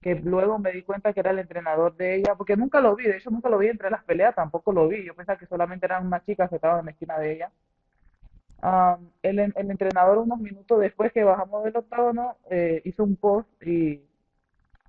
que 0.00 0.14
luego 0.14 0.58
me 0.58 0.72
di 0.72 0.84
cuenta 0.84 1.12
que 1.12 1.20
era 1.20 1.32
el 1.32 1.38
entrenador 1.38 1.94
de 1.98 2.14
ella, 2.14 2.34
porque 2.34 2.56
nunca 2.56 2.80
lo 2.80 2.96
vi, 2.96 3.04
de 3.04 3.18
hecho 3.18 3.30
nunca 3.30 3.50
lo 3.50 3.58
vi 3.58 3.68
entre 3.68 3.90
las 3.90 4.04
peleas, 4.04 4.34
tampoco 4.34 4.72
lo 4.72 4.88
vi, 4.88 5.04
yo 5.04 5.14
pensaba 5.14 5.38
que 5.38 5.44
solamente 5.44 5.84
eran 5.84 6.06
unas 6.06 6.24
chicas 6.24 6.48
que 6.48 6.56
estaban 6.56 6.78
en 6.78 6.86
la 6.86 6.92
esquina 6.92 7.18
de 7.18 7.32
ella. 7.32 7.52
Ah, 8.62 8.98
el, 9.22 9.38
el 9.38 9.70
entrenador 9.70 10.18
unos 10.18 10.38
minutos 10.38 10.80
después 10.80 11.12
que 11.12 11.24
bajamos 11.24 11.64
del 11.64 11.76
octágono 11.76 12.36
eh, 12.50 12.82
hizo 12.84 13.04
un 13.04 13.16
post 13.16 13.48
y 13.62 14.02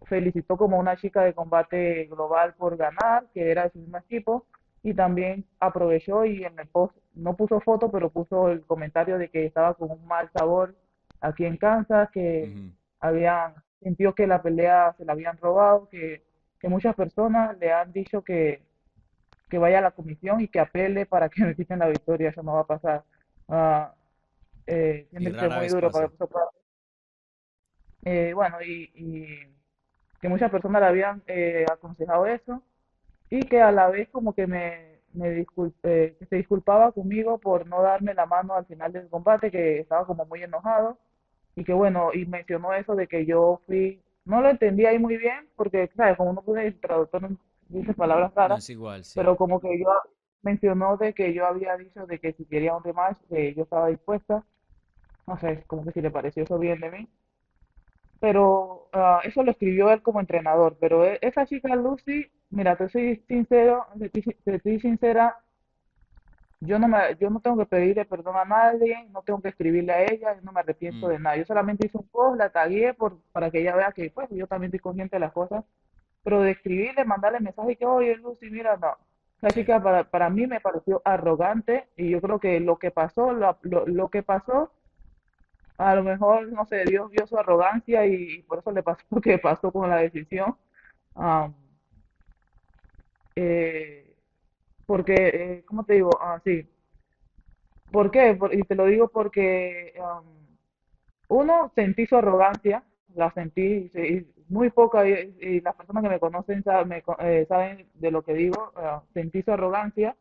felicitó 0.05 0.57
como 0.57 0.77
una 0.77 0.97
chica 0.97 1.21
de 1.23 1.33
combate 1.33 2.05
global 2.05 2.53
por 2.55 2.75
ganar, 2.75 3.27
que 3.33 3.49
era 3.49 3.63
de 3.63 3.71
su 3.71 3.79
mismo 3.79 3.97
equipo, 3.97 4.45
y 4.83 4.93
también 4.93 5.45
aprovechó 5.59 6.25
y 6.25 6.43
en 6.43 6.59
el 6.59 6.67
post 6.67 6.95
no 7.13 7.35
puso 7.35 7.59
foto, 7.61 7.91
pero 7.91 8.09
puso 8.09 8.49
el 8.49 8.65
comentario 8.65 9.17
de 9.17 9.29
que 9.29 9.45
estaba 9.45 9.73
con 9.73 9.91
un 9.91 10.05
mal 10.05 10.29
sabor 10.33 10.75
aquí 11.21 11.45
en 11.45 11.57
Kansas, 11.57 12.09
que 12.11 12.53
habían, 12.99 13.53
sintió 13.81 14.13
que 14.15 14.27
la 14.27 14.41
pelea 14.41 14.93
se 14.97 15.05
la 15.05 15.13
habían 15.13 15.37
robado, 15.37 15.87
que, 15.89 16.23
que 16.59 16.67
muchas 16.67 16.95
personas 16.95 17.57
le 17.59 17.71
han 17.71 17.91
dicho 17.93 18.23
que, 18.23 18.63
que 19.49 19.57
vaya 19.57 19.79
a 19.79 19.81
la 19.81 19.91
comisión 19.91 20.41
y 20.41 20.47
que 20.47 20.59
apele 20.59 21.05
para 21.05 21.29
que 21.29 21.43
le 21.45 21.55
quiten 21.55 21.79
la 21.79 21.87
victoria, 21.87 22.29
eso 22.29 22.43
no 22.43 22.53
va 22.53 22.61
a 22.61 22.67
pasar. 22.67 23.03
Ah, 23.47 23.93
eh, 24.67 25.07
tiene 25.11 25.31
que 25.31 25.39
ser 25.39 25.51
muy 25.51 25.67
duro 25.69 25.91
para 25.91 26.07
pasa. 26.09 26.27
pueda 26.27 26.45
eh, 28.03 28.33
bueno, 28.33 28.57
y, 28.61 28.91
y 28.95 29.27
que 30.21 30.29
muchas 30.29 30.51
personas 30.51 30.81
le 30.81 30.87
habían 30.87 31.23
eh, 31.27 31.65
aconsejado 31.71 32.25
eso 32.27 32.63
y 33.29 33.41
que 33.47 33.61
a 33.61 33.71
la 33.71 33.89
vez 33.89 34.09
como 34.09 34.33
que 34.35 34.47
me, 34.47 34.99
me 35.13 35.41
eh, 35.83 36.15
que 36.19 36.25
se 36.29 36.37
disculpaba 36.37 36.91
conmigo 36.93 37.39
por 37.39 37.67
no 37.67 37.81
darme 37.83 38.13
la 38.15 38.27
mano 38.27 38.55
al 38.55 38.65
final 38.65 38.93
del 38.93 39.09
combate, 39.09 39.51
que 39.51 39.79
estaba 39.79 40.05
como 40.07 40.25
muy 40.25 40.43
enojado 40.43 40.99
y 41.55 41.63
que 41.65 41.73
bueno, 41.73 42.11
y 42.13 42.25
mencionó 42.25 42.73
eso 42.73 42.95
de 42.95 43.07
que 43.07 43.25
yo 43.25 43.61
fui, 43.67 44.01
no 44.25 44.41
lo 44.41 44.49
entendí 44.49 44.85
ahí 44.85 44.99
muy 44.99 45.17
bien 45.17 45.49
porque, 45.57 45.89
¿sabes? 45.97 46.17
Como 46.17 46.31
uno 46.31 46.43
puede, 46.43 46.67
el 46.67 46.79
traductor 46.79 47.23
no 47.23 47.37
dice 47.69 47.93
palabras 47.93 48.33
No 48.35 48.35
raras, 48.35 48.57
es 48.57 48.69
igual, 48.69 49.03
sí. 49.05 49.19
pero 49.19 49.37
como 49.37 49.59
que 49.61 49.79
yo 49.79 49.87
mencionó 50.43 50.97
de 50.97 51.13
que 51.13 51.33
yo 51.33 51.45
había 51.47 51.77
dicho 51.77 52.05
de 52.07 52.19
que 52.19 52.33
si 52.33 52.45
quería 52.45 52.75
un 52.75 52.83
rematch, 52.83 53.17
que 53.29 53.53
yo 53.55 53.63
estaba 53.63 53.87
dispuesta, 53.89 54.45
no 55.27 55.37
sé, 55.39 55.65
como 55.67 55.85
que 55.85 55.93
si 55.93 56.01
le 56.01 56.11
pareció 56.11 56.43
eso 56.43 56.59
bien 56.59 56.79
de 56.81 56.91
mí. 56.91 57.09
Pero 58.19 58.89
ah, 58.93 59.19
eso 59.23 59.43
lo 59.43 59.51
escribió 59.51 59.91
él 59.91 60.01
como 60.01 60.19
entrenador. 60.21 60.77
Pero 60.79 61.05
e- 61.05 61.19
esa 61.21 61.45
chica 61.45 61.75
Lucy, 61.75 62.31
mira, 62.49 62.75
te 62.77 62.87
soy 62.89 63.23
sincero, 63.27 63.85
te 63.99 64.09
soy 64.09 64.21
te 64.45 64.59
soy 64.59 64.79
sincera, 64.79 65.37
yo 66.59 66.77
no 66.79 66.87
me, 66.87 66.97
yo 67.19 67.29
no 67.29 67.39
tengo 67.41 67.57
que 67.57 67.65
pedirle 67.65 68.05
perdón 68.05 68.35
a 68.37 68.45
nadie, 68.45 69.07
no 69.09 69.23
tengo 69.23 69.41
que 69.41 69.49
escribirle 69.49 69.93
a 69.93 70.03
ella, 70.03 70.35
yo 70.35 70.41
no 70.41 70.51
me 70.51 70.59
arrepiento 70.59 71.07
Mm, 71.07 71.09
de 71.09 71.19
nada. 71.19 71.35
Yo 71.37 71.45
solamente 71.45 71.87
hice 71.87 71.97
un 71.97 72.07
post, 72.09 72.37
la 72.37 72.51
tagué 72.51 72.93
por, 72.93 73.21
para 73.31 73.49
que 73.51 73.61
ella 73.61 73.75
vea 73.75 73.91
que 73.93 74.11
pues 74.11 74.29
yo 74.31 74.47
también 74.47 74.67
estoy 74.69 74.79
consciente 74.79 75.15
de 75.15 75.19
las 75.21 75.33
cosas. 75.33 75.65
Pero 76.23 76.41
de 76.41 76.51
escribirle, 76.51 77.05
mandarle 77.05 77.39
mensaje 77.41 77.77
que, 77.77 77.85
oye 77.85 78.15
Lucy, 78.17 78.49
mira, 78.51 78.77
no. 78.77 78.97
Sí. 79.49 79.55
chica 79.55 79.81
para, 79.81 80.03
para 80.09 80.29
mí 80.29 80.47
me 80.47 80.59
pareció 80.61 81.01
arrogante 81.03 81.89
y 81.97 82.09
yo 82.11 82.21
creo 82.21 82.39
que 82.39 82.59
lo 82.59 82.77
que 82.79 82.91
pasó, 82.91 83.33
lo, 83.33 83.57
lo, 83.63 83.85
lo 83.87 84.09
que 84.09 84.23
pasó 84.23 84.71
a 85.77 85.95
lo 85.95 86.03
mejor, 86.03 86.47
no 86.51 86.65
sé, 86.65 86.85
Dios 86.85 87.09
vio 87.11 87.25
su 87.27 87.37
arrogancia 87.37 88.05
y, 88.05 88.41
por 88.43 88.59
eso 88.59 88.71
le 88.71 88.83
pasó 88.83 89.03
lo 89.09 89.21
que 89.21 89.37
pasó 89.37 89.71
con 89.71 89.89
la 89.89 89.97
decisión. 89.97 90.55
Am, 91.15 91.55
eh, 93.35 94.15
porque, 94.85 95.15
eh, 95.17 95.65
¿cómo 95.65 95.85
te 95.85 95.95
digo? 95.95 96.11
Ah, 96.21 96.41
sí. 96.43 96.67
¿Por 97.91 98.09
qué? 98.11 98.37
Y 98.53 98.63
te 98.63 98.75
lo 98.75 98.85
digo 98.85 99.09
porque, 99.09 99.93
am, 100.01 100.23
uno, 101.29 101.71
sentí 101.75 102.05
su 102.05 102.15
arrogancia, 102.17 102.83
la 103.15 103.31
sentí, 103.31 103.61
y 103.63 103.89
se- 103.89 104.07
y 104.07 104.40
muy 104.51 104.69
poca, 104.71 105.07
y, 105.07 105.35
y 105.39 105.61
las 105.61 105.75
personas 105.75 106.03
que 106.03 106.09
me 106.09 106.19
conocen 106.19 106.63
saben, 106.63 106.87
me 106.89 107.01
co- 107.03 107.17
eh, 107.19 107.45
saben 107.49 107.89
de 107.95 108.11
lo 108.11 108.23
que 108.23 108.33
digo, 108.33 108.71
sentí 109.13 109.41
su 109.43 109.51
arrogancia. 109.51 110.15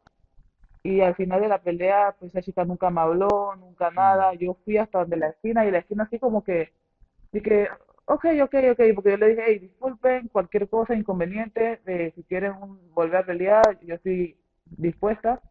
Y 0.83 1.01
al 1.03 1.15
final 1.15 1.41
de 1.43 1.49
la 1.49 1.63
pelea, 1.63 2.17
pues 2.19 2.31
esa 2.33 2.43
chica 2.43 2.65
nunca 2.65 2.91
me 2.91 3.01
habló, 3.03 3.55
nunca 3.57 3.91
Mm, 3.91 3.97
nada. 3.97 4.35
Yo 4.35 4.55
fui 4.65 4.79
hasta 4.79 5.01
donde 5.01 5.17
la 5.19 5.29
esquina 5.29 5.67
y 5.67 5.71
la 5.71 5.79
esquina 5.79 6.05
así 6.05 6.19
como 6.19 6.43
que 6.45 6.73
Dije, 7.33 7.69
ok, 8.07 8.25
ok, 8.45 8.55
ok, 8.73 8.81
porque 8.95 9.11
yo 9.13 9.17
le 9.19 9.29
dije, 9.29 9.43
hey, 9.47 9.59
disculpen, 9.61 10.29
cualquier 10.29 10.69
cosa, 10.69 10.95
inconveniente, 10.97 11.81
eh, 11.87 12.13
si 12.17 12.25
quieren 12.25 12.53
un- 12.55 12.95
volver 12.95 13.19
a 13.19 13.27
pelear, 13.27 13.79
yo 13.83 13.97
estoy 13.97 14.39
dispuesta. 14.67 15.43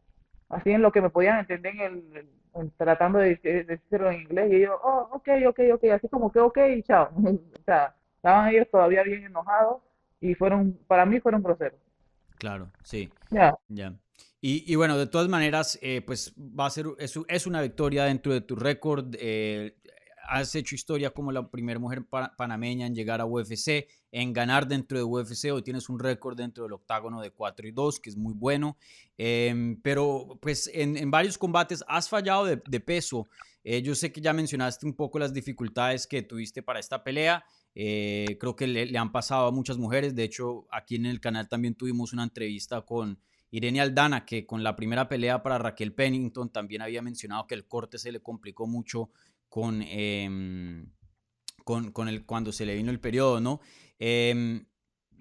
Así 0.50 0.72
en 0.72 0.82
lo 0.82 0.92
que 0.92 1.02
me 1.02 1.10
podían 1.12 1.39
entender 1.39 1.76
en 1.76 1.82
el, 2.15 2.30
tratando 2.78 3.20
de, 3.20 3.32
decir- 3.42 3.65
decirlo 3.68 4.12
en 4.12 4.22
inglés, 4.22 4.52
y 4.52 4.56
ellos, 4.58 4.78
oh, 4.84 5.10
ok, 5.13 5.30
ok, 5.50 5.60
ok, 5.76 5.84
así 5.94 6.10
como 6.10 6.32
que 6.32 6.39
ok, 6.39 6.58
y 6.78 6.84
chao. 6.84 7.10
O 7.60 7.63
sea, 7.65 7.96
estaban 8.19 8.49
ellos 8.53 8.67
todavía 8.71 9.03
bien 9.03 9.23
enojados 9.25 9.82
y 10.21 10.36
fueron, 10.36 10.77
para 10.88 11.05
mí 11.05 11.19
fueron 11.19 11.41
groseros. 11.41 11.79
claro, 12.38 12.71
sí. 12.84 13.10
Ya, 13.32 13.55
Ya. 13.67 13.95
Y, 14.41 14.71
y 14.71 14.75
bueno, 14.75 14.97
de 14.97 15.08
todas 15.08 15.27
maneras, 15.27 15.77
eh, 15.82 16.01
pues 16.01 16.34
va 16.38 16.65
a 16.67 16.69
ser, 16.69 16.86
es, 16.97 17.17
es 17.27 17.47
una 17.47 17.62
victoria 17.62 18.05
dentro 18.05 18.34
de 18.34 18.41
tu 18.41 18.55
récord. 18.55 19.15
eh, 19.19 19.75
has 20.32 20.53
hecho 20.53 20.75
historia 20.75 21.10
como 21.10 21.32
la 21.32 21.49
primera 21.49 21.79
mujer 21.79 22.05
pa- 22.05 22.36
panameña 22.38 22.86
en 22.86 22.93
llegar 22.93 23.19
a 23.19 23.25
UFC, 23.25 23.88
en 24.12 24.32
ganar 24.32 24.67
dentro 24.67 24.97
de 24.97 25.03
UFC. 25.03 25.51
Hoy 25.51 25.63
tienes 25.63 25.89
un 25.89 25.99
récord 25.99 26.38
dentro 26.38 26.63
del 26.63 26.73
octágono 26.73 27.19
de 27.19 27.32
4 27.32 27.67
y 27.67 27.71
2, 27.71 27.99
que 27.99 28.12
es 28.12 28.15
muy 28.17 28.34
bueno. 28.34 28.77
Em, 29.17 29.82
pero 29.82 30.38
pues 30.41 30.69
en, 30.73 30.95
en 30.97 31.10
varios 31.12 31.38
combates 31.38 31.84
has 31.88 32.08
fallado 32.08 32.45
de, 32.45 32.62
de 32.67 32.79
peso. 32.79 33.27
Eh, 33.63 33.82
yo 33.82 33.95
sé 33.95 34.12
que 34.12 34.21
ya 34.21 34.32
mencionaste 34.34 34.86
un 34.86 34.93
poco 34.95 35.19
las 35.19 35.34
dificultades 35.34 36.08
que 36.08 36.21
tuviste 36.21 36.62
para 36.63 36.79
esta 36.79 37.03
pelea. 37.03 37.43
Eh, 37.75 38.38
creo 38.39 38.55
que 38.55 38.67
le, 38.67 38.97
han 38.97 39.12
pasado 39.12 39.47
a 39.47 39.51
muchas 39.51 39.77
mujeres. 39.77 40.15
De 40.15 40.23
hecho, 40.23 40.67
aquí 40.71 40.95
en 40.95 41.05
el 41.05 41.19
canal 41.19 41.47
también 41.47 41.75
tuvimos 41.75 42.13
una 42.13 42.23
entrevista 42.23 42.82
con 42.82 43.19
Irene 43.51 43.82
Aldana, 43.82 44.25
que 44.25 44.45
con 44.45 44.63
la 44.63 44.75
primera 44.75 45.08
pelea 45.08 45.41
para 45.41 45.58
Raquel 45.58 45.93
Pennington 45.93 46.51
también 46.51 46.82
había 46.82 47.01
mencionado 47.01 47.47
que 47.47 47.55
el 47.55 47.67
corte 47.67 47.97
se 47.97 48.12
le 48.12 48.21
complicó 48.21 48.67
mucho 48.67 49.12
con, 49.47 49.82
em, 49.82 50.91
con, 51.63 51.91
cuando 52.25 52.51
se 52.51 52.65
le 52.65 52.75
vino 52.75 52.91
el 52.91 52.99
periodo, 52.99 53.39
¿no? 53.39 53.60
Em, 53.97 54.65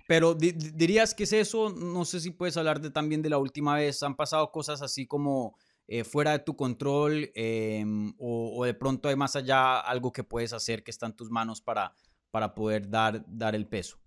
pero 0.06 0.34
di- 0.34 0.52
di- 0.52 0.70
dirías 0.70 1.14
que 1.14 1.24
es 1.24 1.32
eso, 1.32 1.70
no 1.70 2.04
sé 2.04 2.20
si 2.20 2.30
puedes 2.30 2.56
hablar 2.56 2.80
de, 2.80 2.90
también 2.90 3.22
de 3.22 3.30
la 3.30 3.38
última 3.38 3.74
vez, 3.76 4.02
han 4.02 4.16
pasado 4.16 4.50
cosas 4.52 4.80
así 4.82 5.06
como 5.06 5.56
eh, 5.86 6.04
fuera 6.04 6.32
de 6.32 6.38
tu 6.40 6.56
control 6.56 7.30
em, 7.34 8.12
o 8.18 8.64
de 8.64 8.74
pronto 8.74 9.08
hay 9.08 9.16
más 9.16 9.36
allá 9.36 9.78
algo 9.80 10.12
que 10.12 10.24
puedes 10.24 10.52
hacer 10.52 10.82
que 10.82 10.90
está 10.90 11.06
en 11.06 11.14
tus 11.16 11.30
manos 11.30 11.60
para, 11.62 11.94
para 12.30 12.54
poder 12.54 12.88
dar, 12.88 13.22
dar 13.26 13.54
el 13.54 13.66
peso. 13.66 13.98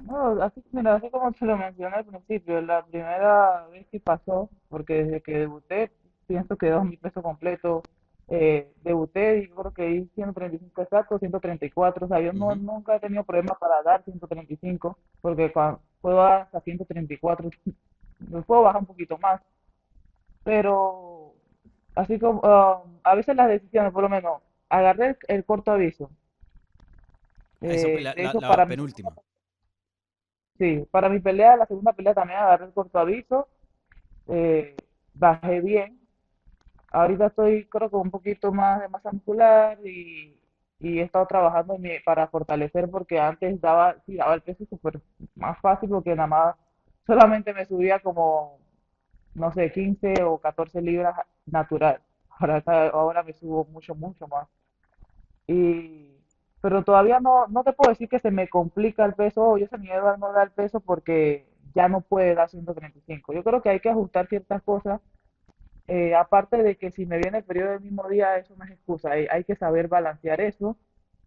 no, 0.00 0.42
así, 0.42 0.62
mira, 0.72 0.94
así 0.94 1.10
como 1.10 1.32
te 1.32 1.44
lo 1.46 1.56
mencioné 1.56 1.96
al 1.96 2.04
principio, 2.04 2.60
la 2.60 2.84
primera 2.84 3.66
vez 3.68 3.86
que 3.88 4.00
pasó, 4.00 4.50
porque 4.68 5.04
desde 5.04 5.20
que 5.22 5.38
debuté, 5.38 5.92
pienso 6.26 6.56
que 6.56 6.70
dos 6.70 6.84
mi 6.84 6.96
peso 6.96 7.22
completo, 7.22 7.82
eh, 8.28 8.72
debuté 8.82 9.38
y 9.40 9.48
creo 9.48 9.72
que 9.74 9.84
di 9.84 10.10
135 10.14 10.82
exactos, 10.82 11.20
134, 11.20 12.06
o 12.06 12.08
sea, 12.08 12.20
yo 12.20 12.32
no, 12.32 12.54
nunca 12.54 12.96
he 12.96 13.00
tenido 13.00 13.24
problemas 13.24 13.58
para 13.58 13.82
dar 13.82 14.02
135, 14.04 14.96
porque 15.20 15.52
cuando 15.52 15.80
puedo 16.00 16.16
dar 16.16 16.42
hasta 16.42 16.60
134, 16.60 17.50
me 18.30 18.42
puedo 18.42 18.62
bajar 18.62 18.80
un 18.80 18.86
poquito 18.86 19.18
más, 19.18 19.42
pero 20.44 21.34
así 21.94 22.18
como, 22.18 22.40
ah, 22.44 22.82
a 23.04 23.14
veces 23.14 23.36
las 23.36 23.48
decisiones, 23.48 23.92
por 23.92 24.02
lo 24.02 24.08
menos, 24.08 24.40
agarré 24.68 25.08
el, 25.08 25.16
el 25.28 25.44
corto 25.44 25.72
aviso, 25.72 26.10
Esa 27.66 27.90
fue 27.90 28.00
eh, 28.00 28.02
la, 28.02 28.14
de 28.14 28.22
la- 28.22 28.24
hecho, 28.24 28.38
la 28.38 28.46
para 28.46 28.66
mi 28.66 28.76
penúltima. 28.76 29.16
Sí, 30.58 30.86
para 30.90 31.08
mi 31.08 31.18
pelea, 31.20 31.56
la 31.56 31.66
segunda 31.66 31.92
pelea 31.92 32.14
también 32.14 32.38
agarré 32.38 32.66
el 32.66 32.72
corto 32.72 32.98
aviso, 32.98 33.48
eh, 34.28 34.86
bajé 35.14 35.60
bien. 35.62 36.00
Ahorita 36.90 37.26
estoy, 37.28 37.66
creo 37.68 37.90
que 37.90 37.96
un 37.96 38.10
poquito 38.10 38.52
más 38.52 38.80
de 38.80 38.88
masa 38.88 39.12
muscular 39.12 39.78
y, 39.86 40.40
y 40.80 41.00
he 41.00 41.02
estado 41.04 41.26
trabajando 41.26 41.78
mi- 41.78 42.00
para 42.00 42.28
fortalecer 42.28 42.90
porque 42.90 43.20
antes 43.20 43.60
daba, 43.60 43.96
sí, 44.06 44.16
daba 44.16 44.34
el 44.34 44.42
peso 44.42 44.64
súper 44.66 45.00
más 45.36 45.58
fácil 45.60 45.88
porque 45.90 46.14
nada 46.16 46.28
más 46.28 46.56
solamente 47.06 47.54
me 47.54 47.66
subía 47.66 48.00
como, 48.00 48.60
no 49.34 49.52
sé, 49.52 49.72
15 49.72 50.22
o 50.24 50.38
14 50.40 50.82
libras 50.82 51.16
natural. 51.46 52.02
Ahora, 52.30 52.62
ahora 52.92 53.22
me 53.24 53.32
subo 53.34 53.64
mucho, 53.66 53.94
mucho 53.94 54.28
más. 54.28 54.48
Y, 55.46 56.11
pero 56.62 56.84
todavía 56.84 57.20
no, 57.20 57.48
no 57.48 57.64
te 57.64 57.74
puedo 57.74 57.90
decir 57.90 58.08
que 58.10 58.20
se 58.20 58.32
me 58.32 58.48
complica 58.48 59.06
el 59.06 59.14
peso 59.14 59.44
o 59.44 59.58
yo 59.58 59.68
se 59.68 59.78
miedo 59.78 60.08
a 60.08 60.18
no 60.18 60.32
dar 60.32 60.52
peso 60.52 60.80
porque 60.80 61.46
ya 61.74 61.88
no 61.88 62.02
puede 62.02 62.34
dar 62.36 62.50
135. 62.50 63.34
Yo 63.34 63.44
creo 63.44 63.62
que 63.62 63.70
hay 63.70 63.80
que 63.80 63.90
ajustar 63.90 64.28
ciertas 64.28 64.62
cosas. 64.64 65.00
eh, 65.88 66.14
aparte 66.14 66.62
de 66.62 66.76
que 66.76 66.90
si 66.90 67.06
me 67.06 67.18
viene 67.18 67.38
el 67.38 67.44
periodo 67.44 67.70
del 67.72 67.80
mismo 67.80 68.08
día, 68.08 68.36
eso 68.38 68.56
no 68.56 68.64
es 68.64 68.70
excusa. 68.72 69.12
Hay, 69.12 69.26
hay 69.30 69.44
que 69.44 69.56
saber 69.56 69.88
balancear 69.88 70.40
eso. 70.40 70.78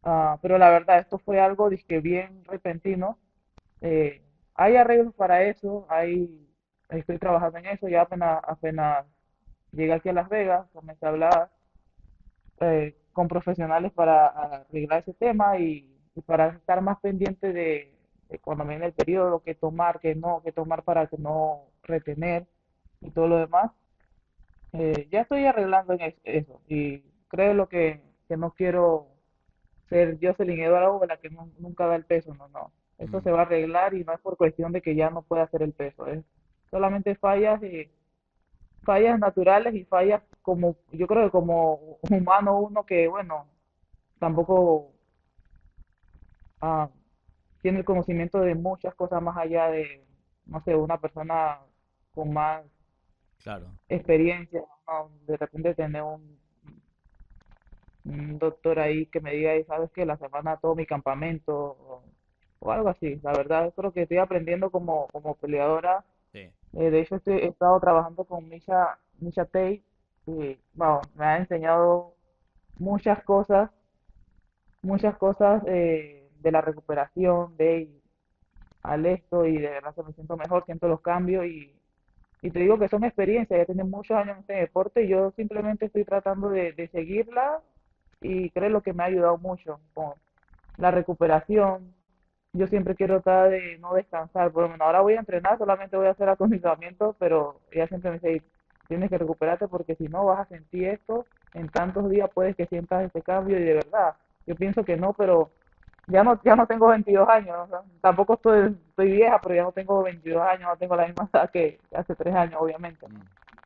Ah, 0.03 0.39
pero 0.41 0.57
la 0.59 0.69
verdad, 0.71 0.99
esto 0.99 1.19
fue 1.19 1.39
algo 1.41 1.69
dizque 1.69 1.99
bien 2.01 2.43
repentino 2.45 3.19
Eh, 3.81 4.23
hay 4.55 4.77
arreglos 4.77 5.15
para 5.15 5.43
eso, 5.43 5.87
hay, 5.89 6.49
estoy 6.89 7.19
trabajando 7.19 7.59
en 7.59 7.67
eso, 7.67 7.89
ya 7.89 8.01
apenas, 8.03 8.41
apenas 8.47 9.05
llegué 9.71 9.93
aquí 9.93 10.09
a 10.09 10.13
Las 10.13 10.29
Vegas, 10.29 10.67
comencé 10.73 11.05
a 11.05 11.09
hablar 11.09 11.51
eh, 12.59 12.95
con 13.15 13.29
profesionales 13.29 13.93
para 13.93 14.27
arreglar 14.27 15.01
ese 15.01 15.15
tema 15.15 15.59
y, 15.59 15.87
y 16.15 16.21
para 16.23 16.49
estar 16.49 16.81
más 16.83 16.99
pendiente 17.01 17.53
de, 17.53 17.95
de 18.29 18.39
cuando 18.39 18.65
viene 18.67 18.87
el 18.87 18.93
periodo, 18.93 19.41
qué 19.43 19.55
tomar, 19.55 19.99
qué 20.01 20.15
no, 20.15 20.43
qué 20.45 20.53
tomar 20.53 20.83
para 20.83 21.07
que 21.07 21.17
no 21.19 21.71
retener 21.83 22.47
y 23.01 23.11
todo 23.11 23.27
lo 23.29 23.37
demás. 23.39 23.71
Eh, 24.73 25.07
ya 25.11 25.21
estoy 25.21 25.45
arreglando 25.45 25.93
en 25.93 26.01
es- 26.01 26.15
eso 26.23 26.61
y 26.67 27.01
creo 27.29 27.53
lo 27.53 27.67
que, 27.69 28.01
que 28.27 28.35
no 28.37 28.51
quiero 28.53 29.07
ser 29.89 30.17
Jocelyn 30.21 30.61
Eduardo 30.61 31.01
la 31.07 31.17
que 31.17 31.29
nu- 31.29 31.53
nunca 31.59 31.87
da 31.87 31.95
el 31.97 32.05
peso, 32.05 32.33
no, 32.35 32.47
no. 32.49 32.73
Eso 32.97 33.21
Mm, 33.21 33.21
se 33.21 33.31
va 33.31 33.39
a 33.41 33.43
arreglar 33.43 33.93
y 33.95 34.03
no 34.05 34.13
es 34.13 34.21
por 34.21 34.37
cuestión 34.37 34.71
de 34.73 34.81
que 34.81 34.95
ya 34.95 35.09
no 35.11 35.23
pueda 35.23 35.43
hacer 35.43 35.63
el 35.63 35.73
peso, 35.73 36.07
es 36.07 36.25
solamente 36.71 37.15
fallas 37.15 37.61
y 37.63 37.89
fallas 38.85 39.19
naturales 39.19 39.73
y 39.75 39.85
fallas 39.85 40.21
como, 40.45 40.77
yo 40.93 41.07
creo 41.07 41.25
que 41.25 41.31
como 41.31 41.99
humano 42.11 42.59
uno 42.59 42.85
que, 42.85 43.07
bueno, 43.09 43.47
tampoco 44.19 44.93
ah, 46.61 46.89
tiene 47.61 47.79
el 47.79 47.85
conocimiento 47.85 48.39
de 48.41 48.55
muchas 48.55 48.95
cosas 48.95 49.21
más 49.23 49.37
allá 49.37 49.69
de, 49.69 50.05
no 50.45 50.61
sé, 50.63 50.75
una 50.75 50.99
persona 50.99 51.59
con 52.13 52.33
más 52.33 52.65
claro. 53.43 53.79
experiencia, 53.89 54.63
¿no? 54.87 55.09
De 55.27 55.37
repente 55.37 55.73
tener 55.75 56.01
un, 56.03 56.37
un 58.05 58.37
doctor 58.39 58.79
ahí 58.79 59.07
que 59.07 59.19
me 59.21 59.31
diga, 59.33 59.53
"Ey, 59.53 59.63
¿sabes 59.65 59.91
qué? 59.91 60.05
La 60.05 60.17
semana 60.17 60.57
todo 60.57 60.75
mi 60.75 60.85
campamento 60.85 61.53
o, 61.55 62.03
o 62.59 62.71
algo 62.71 62.89
así. 62.89 63.19
La 63.23 63.31
verdad, 63.33 63.73
creo 63.75 63.91
que 63.91 64.03
estoy 64.03 64.17
aprendiendo 64.17 64.69
como, 64.71 65.07
como 65.07 65.35
peleadora. 65.35 66.05
Sí. 66.33 66.51
Eh, 66.73 66.91
de 66.91 67.01
hecho, 67.01 67.15
estoy- 67.17 67.39
he 67.41 67.47
estado 67.47 67.79
trabajando 67.81 68.25
con 68.25 68.49
Misha, 68.49 68.99
Misha 69.19 69.45
Tate 69.45 69.83
y, 70.27 70.57
wow, 70.73 71.01
me 71.15 71.25
ha 71.25 71.37
enseñado 71.37 72.15
muchas 72.79 73.23
cosas, 73.23 73.69
muchas 74.81 75.17
cosas 75.17 75.63
eh, 75.67 76.29
de 76.39 76.51
la 76.51 76.61
recuperación, 76.61 77.55
de 77.57 77.89
al 78.83 79.05
esto 79.05 79.45
y 79.45 79.57
de 79.57 79.69
verdad 79.69 79.95
que 79.95 80.03
me 80.03 80.13
siento 80.13 80.37
mejor, 80.37 80.63
siento 80.65 80.87
los 80.87 81.01
cambios 81.01 81.45
y, 81.45 81.73
y 82.41 82.51
te 82.51 82.59
digo 82.59 82.77
que 82.77 82.87
son 82.87 83.03
experiencias, 83.03 83.59
ya 83.59 83.65
tienen 83.65 83.89
muchos 83.89 84.15
años 84.15 84.35
en 84.35 84.41
este 84.41 84.53
deporte 84.53 85.03
y 85.03 85.07
yo 85.07 85.31
simplemente 85.31 85.85
estoy 85.85 86.05
tratando 86.05 86.49
de, 86.49 86.73
de 86.73 86.87
seguirla 86.89 87.61
y 88.21 88.49
creo 88.51 88.69
lo 88.69 88.81
que 88.81 88.93
me 88.93 89.03
ha 89.03 89.07
ayudado 89.07 89.37
mucho 89.37 89.79
con 89.93 90.13
la 90.77 90.91
recuperación. 90.91 91.93
Yo 92.53 92.67
siempre 92.67 92.95
quiero 92.95 93.21
tratar 93.21 93.49
de 93.49 93.77
no 93.79 93.93
descansar, 93.93 94.51
por 94.51 94.63
lo 94.63 94.69
menos 94.69 94.85
ahora 94.85 95.01
voy 95.01 95.15
a 95.15 95.19
entrenar, 95.19 95.57
solamente 95.57 95.97
voy 95.97 96.07
a 96.07 96.11
hacer 96.11 96.29
acondicionamiento, 96.29 97.15
pero 97.19 97.59
ella 97.71 97.87
siempre 97.87 98.11
me 98.11 98.19
dice, 98.19 98.45
tienes 98.87 99.09
que 99.09 99.17
recuperarte 99.17 99.67
porque 99.67 99.95
si 99.95 100.07
no 100.07 100.25
vas 100.25 100.39
a 100.39 100.45
sentir 100.45 100.87
esto, 100.89 101.25
en 101.53 101.69
tantos 101.69 102.09
días 102.09 102.29
puedes 102.33 102.55
que 102.55 102.65
sientas 102.65 103.03
este 103.03 103.21
cambio 103.21 103.59
y 103.59 103.63
de 103.63 103.73
verdad, 103.75 104.15
yo 104.45 104.55
pienso 104.55 104.83
que 104.83 104.97
no, 104.97 105.13
pero 105.13 105.51
ya 106.07 106.23
no, 106.23 106.39
ya 106.43 106.55
no 106.55 106.67
tengo 106.67 106.87
22 106.87 107.27
años, 107.27 107.57
o 107.57 107.67
sea, 107.67 107.81
tampoco 108.01 108.35
estoy, 108.35 108.75
estoy 108.89 109.11
vieja, 109.11 109.39
pero 109.41 109.55
ya 109.55 109.63
no 109.63 109.71
tengo 109.71 110.03
22 110.03 110.41
años, 110.41 110.69
no 110.69 110.77
tengo 110.77 110.95
la 110.95 111.07
misma 111.07 111.29
edad 111.33 111.49
que 111.49 111.79
hace 111.93 112.15
3 112.15 112.35
años, 112.35 112.61
obviamente. 112.61 113.07
Mm, 113.07 113.21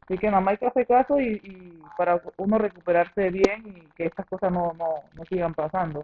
Así 0.10 0.18
que 0.18 0.28
nada 0.28 0.42
más 0.42 0.54
hay 0.54 0.58
que 0.58 0.66
hacer 0.66 0.88
caso 0.88 1.20
y, 1.20 1.34
y 1.44 1.84
para 1.96 2.20
uno 2.38 2.58
recuperarse 2.58 3.30
bien 3.30 3.64
y 3.68 3.82
que 3.96 4.06
estas 4.08 4.26
cosas 4.26 4.52
no, 4.52 4.74
no, 4.74 5.04
no 5.14 5.26
sigan 5.26 5.54
pasando. 5.54 6.04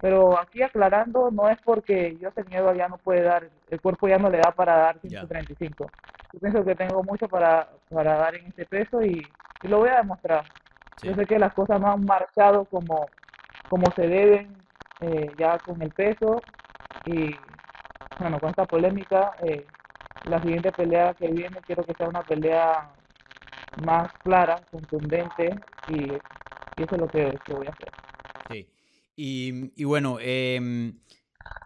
Pero 0.00 0.38
aquí 0.38 0.62
aclarando, 0.62 1.30
no 1.30 1.48
es 1.48 1.58
porque 1.62 2.18
yo 2.20 2.30
sé 2.32 2.44
miedo 2.44 2.74
ya 2.74 2.88
no 2.88 2.98
puede 2.98 3.22
dar, 3.22 3.48
el 3.70 3.80
cuerpo 3.80 4.08
ya 4.08 4.18
no 4.18 4.28
le 4.28 4.38
da 4.38 4.50
para 4.50 4.76
dar 4.76 4.96
ya. 5.02 5.20
135. 5.20 5.90
Yo 6.32 6.40
pienso 6.40 6.64
que 6.64 6.74
tengo 6.74 7.02
mucho 7.02 7.28
para, 7.28 7.68
para 7.88 8.16
dar 8.16 8.34
en 8.34 8.46
ese 8.46 8.64
peso 8.66 9.02
y, 9.02 9.26
y 9.62 9.68
lo 9.68 9.78
voy 9.78 9.88
a 9.88 9.96
demostrar. 9.98 10.44
Yo 11.02 11.14
sé 11.14 11.26
que 11.26 11.38
las 11.38 11.52
cosas 11.54 11.80
no 11.80 11.90
han 11.90 12.04
marchado 12.04 12.64
como, 12.66 13.08
como 13.68 13.90
se 13.92 14.06
deben 14.06 14.54
eh, 15.00 15.32
ya 15.38 15.58
con 15.58 15.80
el 15.82 15.90
peso 15.90 16.42
y 17.06 17.34
bueno, 18.18 18.38
con 18.38 18.50
esta 18.50 18.66
polémica, 18.66 19.32
eh, 19.42 19.64
la 20.26 20.40
siguiente 20.42 20.70
pelea 20.72 21.14
que 21.14 21.28
viene 21.28 21.58
quiero 21.66 21.84
que 21.84 21.94
sea 21.94 22.08
una 22.08 22.22
pelea 22.22 22.90
más 23.82 24.12
clara, 24.22 24.60
contundente 24.70 25.58
y, 25.88 26.12
y 26.12 26.82
eso 26.82 26.94
es 26.94 27.00
lo 27.00 27.08
que, 27.08 27.38
que 27.44 27.52
voy 27.52 27.66
a 27.66 27.70
hacer. 27.70 27.88
Sí. 28.48 28.68
Y, 29.16 29.72
y 29.76 29.84
bueno, 29.84 30.18
em, 30.20 30.98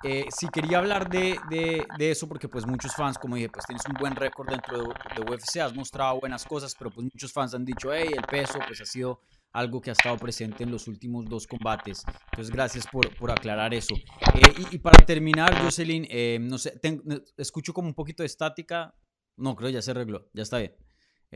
eh, 0.02 0.26
sí 0.30 0.48
quería 0.50 0.78
hablar 0.78 1.10
de, 1.10 1.40
de- 1.48 2.10
eso 2.10 2.28
porque 2.28 2.48
pues 2.48 2.66
muchos 2.66 2.94
fans, 2.94 3.16
como 3.16 3.36
dije, 3.36 3.48
pues 3.48 3.64
tienes 3.64 3.86
un 3.86 3.94
buen 3.98 4.14
récord 4.14 4.48
dentro 4.48 4.94
de, 5.14 5.20
UFC, 5.22 5.60
has 5.60 5.74
mostrado 5.74 6.20
buenas 6.20 6.44
cosas, 6.44 6.74
pero 6.78 6.90
pues 6.90 7.04
muchos 7.04 7.32
fans 7.32 7.54
han 7.54 7.64
dicho, 7.64 7.92
el 7.92 8.22
peso 8.24 8.58
pues 8.66 8.80
ha 8.82 8.86
sido 8.86 9.20
algo 9.54 9.80
que 9.80 9.90
ha 9.90 9.92
estado 9.94 10.16
presente 10.16 10.64
en 10.64 10.70
los 10.70 10.88
últimos 10.88 11.26
dos 11.28 11.46
combates. 11.46 12.04
Entonces, 12.32 12.52
gracias 12.52 12.86
por, 12.88 13.08
por 13.16 13.30
aclarar 13.30 13.72
eso. 13.72 13.94
Eh, 14.34 14.52
y, 14.72 14.78
para 14.78 15.04
terminar, 15.06 15.52
Jocelyn, 15.62 16.06
eh, 16.10 16.38
no 16.40 16.58
sé, 16.58 16.72
ten- 16.80 17.00
no- 17.04 17.20
escucho 17.36 17.72
como 17.72 17.86
un 17.88 17.94
poquito 17.94 18.22
de 18.24 18.26
estática. 18.26 18.94
No, 19.36 19.54
creo 19.54 19.70
ya 19.70 19.80
se 19.80 19.92
arregló, 19.92 20.28
ya 20.34 20.42
está 20.42 20.58
bien. 20.58 20.74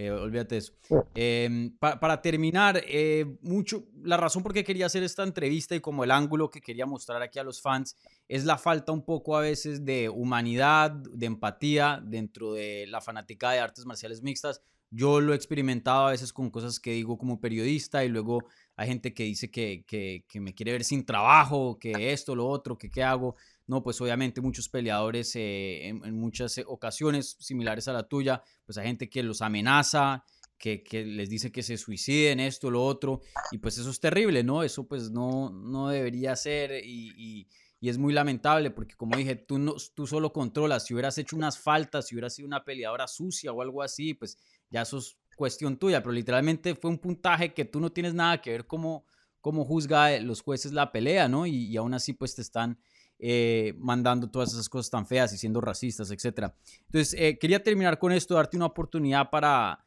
Eh, 0.00 0.12
olvídate 0.12 0.58
eso. 0.58 0.74
Eh, 1.16 1.70
pa- 1.80 1.98
para 1.98 2.22
terminar, 2.22 2.80
eh, 2.86 3.26
mucho, 3.42 3.88
la 4.04 4.16
razón 4.16 4.44
por 4.44 4.54
qué 4.54 4.62
quería 4.62 4.86
hacer 4.86 5.02
esta 5.02 5.24
entrevista 5.24 5.74
y 5.74 5.80
como 5.80 6.04
el 6.04 6.12
ángulo 6.12 6.50
que 6.50 6.60
quería 6.60 6.86
mostrar 6.86 7.20
aquí 7.20 7.40
a 7.40 7.42
los 7.42 7.60
fans 7.60 7.96
es 8.28 8.44
la 8.44 8.58
falta 8.58 8.92
un 8.92 9.04
poco 9.04 9.36
a 9.36 9.40
veces 9.40 9.84
de 9.84 10.08
humanidad, 10.08 10.92
de 10.92 11.26
empatía 11.26 12.00
dentro 12.04 12.52
de 12.52 12.86
la 12.86 13.00
fanática 13.00 13.50
de 13.50 13.58
artes 13.58 13.86
marciales 13.86 14.22
mixtas. 14.22 14.62
Yo 14.90 15.20
lo 15.20 15.32
he 15.32 15.36
experimentado 15.36 16.06
a 16.06 16.10
veces 16.12 16.32
con 16.32 16.48
cosas 16.48 16.78
que 16.78 16.92
digo 16.92 17.18
como 17.18 17.40
periodista 17.40 18.04
y 18.04 18.08
luego 18.08 18.44
hay 18.76 18.86
gente 18.86 19.12
que 19.12 19.24
dice 19.24 19.50
que, 19.50 19.84
que, 19.84 20.24
que 20.28 20.40
me 20.40 20.54
quiere 20.54 20.70
ver 20.72 20.84
sin 20.84 21.04
trabajo, 21.04 21.76
que 21.76 22.12
esto, 22.12 22.36
lo 22.36 22.46
otro, 22.46 22.78
que 22.78 22.88
qué 22.88 23.02
hago. 23.02 23.34
No, 23.68 23.82
pues 23.82 24.00
obviamente 24.00 24.40
muchos 24.40 24.68
peleadores 24.68 25.36
eh, 25.36 25.86
en, 25.88 26.14
muchas 26.18 26.58
ocasiones 26.66 27.36
similares 27.38 27.86
a 27.86 27.92
la 27.92 28.08
tuya, 28.08 28.42
pues 28.66 28.76
hay 28.78 28.86
gente 28.88 29.08
que 29.08 29.22
los 29.22 29.40
amenaza, 29.42 30.24
que, 30.58 30.82
que 30.82 31.04
les 31.04 31.28
dice 31.30 31.52
que 31.52 31.62
se 31.62 31.76
suiciden, 31.76 32.40
esto, 32.40 32.70
lo 32.70 32.84
otro, 32.84 33.20
y 33.52 33.58
pues 33.58 33.78
eso 33.78 33.90
es 33.90 34.00
terrible, 34.00 34.42
¿no? 34.42 34.64
Eso 34.64 34.88
pues 34.88 35.10
no, 35.10 35.50
no 35.50 35.88
debería 35.88 36.34
ser 36.34 36.84
y, 36.84 37.12
y- 37.16 37.48
y 37.80 37.88
es 37.90 37.96
muy 37.98 38.12
lamentable 38.12 38.72
porque 38.72 38.96
como 38.96 39.16
dije, 39.16 39.36
tú, 39.36 39.56
no, 39.58 39.74
tú 39.94 40.04
solo 40.04 40.32
controlas, 40.32 40.84
si 40.84 40.94
hubieras 40.94 41.16
hecho 41.18 41.36
unas 41.36 41.60
faltas, 41.60 42.08
si 42.08 42.16
hubieras 42.16 42.34
sido 42.34 42.48
una 42.48 42.64
peleadora 42.64 43.06
sucia 43.06 43.52
o 43.52 43.62
algo 43.62 43.82
así, 43.82 44.14
pues 44.14 44.36
ya 44.68 44.82
eso 44.82 44.98
es 44.98 45.16
cuestión 45.36 45.76
tuya, 45.76 46.02
pero 46.02 46.12
literalmente 46.12 46.74
fue 46.74 46.90
un 46.90 46.98
puntaje 46.98 47.54
que 47.54 47.64
tú 47.64 47.78
no 47.78 47.92
tienes 47.92 48.14
nada 48.14 48.40
que 48.42 48.50
ver 48.50 48.66
cómo, 48.66 49.04
cómo 49.40 49.64
juzga 49.64 50.12
eh, 50.12 50.20
los 50.20 50.40
jueces 50.42 50.72
la 50.72 50.90
pelea, 50.90 51.28
¿no? 51.28 51.46
Y, 51.46 51.66
y 51.66 51.76
aún 51.76 51.94
así 51.94 52.14
pues 52.14 52.34
te 52.34 52.42
están 52.42 52.80
eh, 53.18 53.74
mandando 53.78 54.30
todas 54.30 54.52
esas 54.52 54.68
cosas 54.68 54.90
tan 54.90 55.06
feas 55.06 55.32
y 55.32 55.38
siendo 55.38 55.60
racistas, 55.60 56.10
etcétera. 56.10 56.54
Entonces, 56.86 57.14
eh, 57.18 57.38
quería 57.38 57.62
terminar 57.62 57.98
con 57.98 58.12
esto, 58.12 58.34
darte 58.34 58.56
una 58.56 58.66
oportunidad 58.66 59.28
para, 59.30 59.84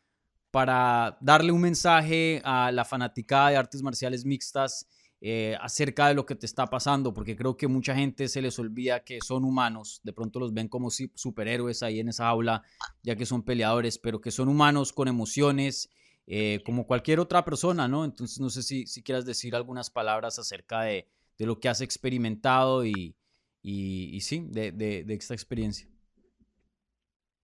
para 0.52 1.18
darle 1.22 1.52
un 1.52 1.62
mensaje 1.62 2.42
a 2.44 2.72
la 2.72 2.84
fanaticada 2.84 3.50
de 3.50 3.58
artes 3.58 3.82
marciales 3.82 4.26
mixtas 4.26 4.88
eh, 5.22 5.56
acerca 5.62 6.08
de 6.08 6.16
lo 6.16 6.26
que 6.26 6.36
te 6.36 6.46
está 6.46 6.66
pasando, 6.66 7.14
porque 7.14 7.36
creo 7.36 7.56
que 7.56 7.68
mucha 7.68 7.96
gente 7.96 8.28
se 8.28 8.42
les 8.42 8.58
olvida 8.60 9.04
que 9.04 9.20
son 9.22 9.46
humanos, 9.46 10.02
de 10.04 10.14
pronto 10.14 10.40
los 10.40 10.52
ven 10.54 10.68
como 10.68 10.90
superhéroes 10.90 11.84
ahí 11.84 12.00
en 12.00 12.10
esa 12.10 12.28
aula, 12.28 12.64
ya 13.04 13.16
que 13.16 13.26
son 13.26 13.44
peleadores, 13.44 13.98
pero 13.98 14.20
que 14.20 14.32
son 14.32 14.50
humanos 14.50 14.92
con 14.92 15.08
emociones, 15.08 15.90
eh, 16.28 16.62
como 16.66 16.88
cualquier 16.88 17.20
otra 17.20 17.46
persona, 17.46 17.88
¿no? 17.88 18.04
Entonces, 18.04 18.40
no 18.40 18.50
sé 18.50 18.64
si, 18.64 18.88
si 18.88 19.04
quieras 19.04 19.26
decir 19.26 19.56
algunas 19.56 19.90
palabras 19.90 20.40
acerca 20.40 20.82
de, 20.82 21.08
de 21.38 21.46
lo 21.46 21.60
que 21.60 21.70
has 21.70 21.82
experimentado 21.82 22.84
y, 22.84 23.16
y, 23.62 24.10
y 24.16 24.22
sí, 24.22 24.48
de, 24.50 24.72
de, 24.72 25.04
de 25.04 25.14
esta 25.14 25.34
experiencia. 25.34 25.88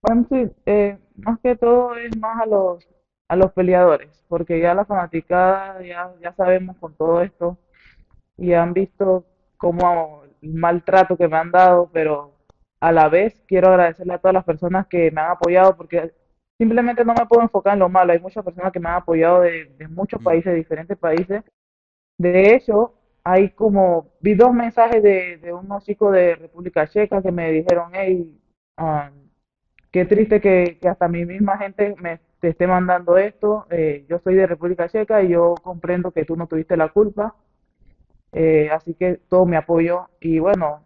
Bueno, 0.02 0.26
sí, 0.30 0.50
eh, 0.66 0.98
más 1.16 1.40
que 1.40 1.56
todo 1.56 1.96
es 1.98 2.16
más 2.18 2.42
a 2.42 2.46
los, 2.46 2.88
a 3.28 3.36
los 3.36 3.52
peleadores, 3.52 4.24
porque 4.30 4.60
ya 4.60 4.74
la 4.74 4.86
fanaticada, 4.86 5.82
ya, 5.84 6.14
ya 6.22 6.34
sabemos 6.34 6.78
con 6.78 6.96
todo 6.96 7.22
esto 7.22 7.58
y 8.38 8.54
han 8.54 8.74
visto 8.74 9.26
cómo 9.58 10.24
el 10.42 10.54
maltrato 10.54 11.18
que 11.18 11.28
me 11.28 11.38
han 11.38 11.52
dado, 11.52 11.90
pero 11.92 12.34
a 12.80 12.92
la 12.92 13.10
vez 13.10 13.44
quiero 13.48 13.70
agradecerle 13.70 14.14
a 14.14 14.20
todas 14.20 14.36
las 14.36 14.46
personas 14.46 14.88
que 14.88 15.12
me 15.12 15.22
han 15.22 15.32
apoyado, 15.32 15.76
porque 15.76 16.14
simplemente 16.60 17.04
no 17.04 17.14
me 17.14 17.26
puedo 17.26 17.42
enfocar 17.44 17.74
en 17.74 17.80
lo 17.80 17.90
malo, 17.90 18.14
hay 18.14 18.20
muchas 18.20 18.46
personas 18.46 18.72
que 18.72 18.80
me 18.80 18.90
han 18.90 18.96
apoyado 18.96 19.42
de, 19.42 19.66
de 19.66 19.88
muchos 19.88 20.22
países, 20.24 20.52
de 20.52 20.60
diferentes 20.60 20.98
países. 20.98 21.44
De 22.20 22.56
hecho, 22.56 22.94
hay 23.32 23.50
como, 23.52 24.12
vi 24.22 24.36
dos 24.36 24.54
mensajes 24.54 25.02
de, 25.04 25.38
de 25.38 25.54
unos 25.54 25.84
chicos 25.86 26.14
de 26.14 26.36
República 26.36 26.88
Checa 26.88 27.22
que 27.22 27.32
me 27.32 27.52
dijeron, 27.52 27.92
hey, 27.94 28.40
ah, 28.78 29.12
Qué 29.92 30.06
triste 30.06 30.42
que, 30.42 30.78
hasta 30.90 31.08
mi 31.08 31.26
misma 31.26 31.58
gente 31.58 31.96
me 32.00 32.20
te 32.42 32.50
esté 32.50 32.68
mandando 32.68 33.18
esto. 33.18 33.66
eh, 33.72 34.06
yo 34.10 34.20
soy 34.20 34.36
de 34.36 34.48
República 34.48 34.88
Checa 34.90 35.24
y 35.24 35.30
yo 35.30 35.56
comprendo 35.64 36.12
que 36.12 36.26
tú 36.26 36.36
no 36.38 36.48
tuviste 36.48 36.78
la 36.78 36.90
culpa. 36.90 37.36
eh, 38.32 38.70
así 38.72 38.94
que 38.96 39.18
todo 39.30 39.46
mi 39.46 39.56
apoyo. 39.56 40.10
Y 40.20 40.40
bueno, 40.40 40.86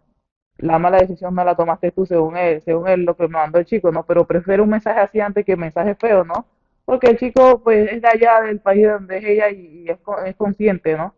la 0.58 0.78
mala 0.78 0.98
decisión 0.98 1.34
no 1.34 1.44
la 1.44 1.56
tomaste 1.56 1.92
tú 1.92 2.06
según 2.06 2.36
él, 2.36 2.62
según 2.62 2.88
él 2.88 3.04
lo 3.04 3.16
que 3.16 3.24
me 3.24 3.30
mandó 3.34 3.58
el 3.58 3.66
chico, 3.66 3.92
¿no? 3.92 4.04
Pero 4.06 4.26
prefiero 4.26 4.64
un 4.64 4.70
mensaje 4.70 5.00
así 5.00 5.20
antes 5.20 5.44
que 5.44 5.54
un 5.54 5.60
mensaje 5.60 5.94
feo, 5.96 6.24
¿no? 6.24 6.46
Porque 6.84 7.08
el 7.08 7.18
chico 7.18 7.62
pues 7.62 7.90
es 7.92 8.02
de 8.02 8.08
allá 8.08 8.42
del 8.42 8.60
país 8.60 8.86
donde 8.88 9.18
es 9.18 9.24
ella 9.24 9.50
y, 9.50 9.84
y 9.86 9.90
es, 9.90 9.98
es 10.26 10.36
consciente, 10.36 10.96
¿no? 10.96 11.14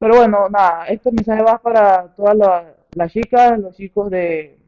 Pero 0.00 0.16
bueno, 0.16 0.48
nada, 0.50 0.86
este 0.88 1.12
mensaje 1.12 1.42
va 1.44 1.58
para 1.58 2.08
todas 2.16 2.36
la- 2.36 2.74
las 2.96 3.12
chicas, 3.12 3.58
los 3.60 3.76
chicos 3.76 4.10
de 4.10 4.58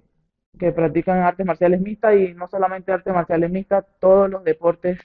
que 0.58 0.72
practican 0.72 1.18
artes 1.20 1.46
marciales 1.46 1.80
mixtas 1.80 2.16
y 2.16 2.34
no 2.34 2.48
solamente 2.48 2.92
artes 2.92 3.14
marciales 3.14 3.50
mixtas, 3.50 3.86
todos 4.00 4.30
los 4.30 4.44
deportes 4.44 4.98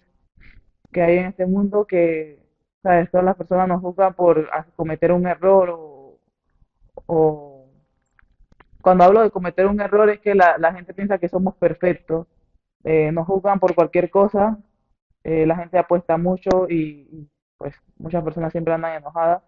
que 0.91 1.01
hay 1.03 1.17
en 1.19 1.27
este 1.27 1.45
mundo 1.45 1.85
que, 1.87 2.39
¿sabes? 2.83 3.11
Todas 3.11 3.25
las 3.25 3.37
personas 3.37 3.67
nos 3.69 3.81
juzgan 3.81 4.13
por 4.15 4.49
cometer 4.75 5.11
un 5.13 5.27
error 5.27 5.69
o, 5.71 6.19
o 7.07 7.67
cuando 8.81 9.03
hablo 9.03 9.21
de 9.21 9.31
cometer 9.31 9.67
un 9.67 9.81
error 9.81 10.09
es 10.09 10.19
que 10.19 10.35
la, 10.35 10.57
la 10.57 10.73
gente 10.73 10.93
piensa 10.93 11.17
que 11.17 11.29
somos 11.29 11.55
perfectos, 11.55 12.27
eh, 12.83 13.11
nos 13.11 13.27
juzgan 13.27 13.59
por 13.59 13.75
cualquier 13.75 14.09
cosa, 14.09 14.57
eh, 15.23 15.45
la 15.47 15.57
gente 15.57 15.77
apuesta 15.79 16.17
mucho 16.17 16.67
y, 16.69 17.07
y, 17.11 17.29
pues 17.57 17.75
muchas 17.97 18.23
personas 18.23 18.51
siempre 18.53 18.73
andan 18.73 18.95
enojadas. 18.97 19.43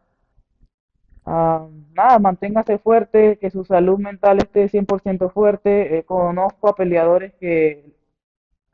Ah, 1.26 1.68
nada, 1.94 2.20
manténgase 2.20 2.80
fuerte, 2.80 3.38
que 3.40 3.52
su 3.52 3.64
salud 3.64 4.00
mental 4.00 4.40
esté 4.40 4.68
100% 4.70 5.30
fuerte. 5.30 5.98
Eh, 6.00 6.04
conozco 6.04 6.68
a 6.70 6.76
peleadores 6.76 7.34
que 7.40 7.94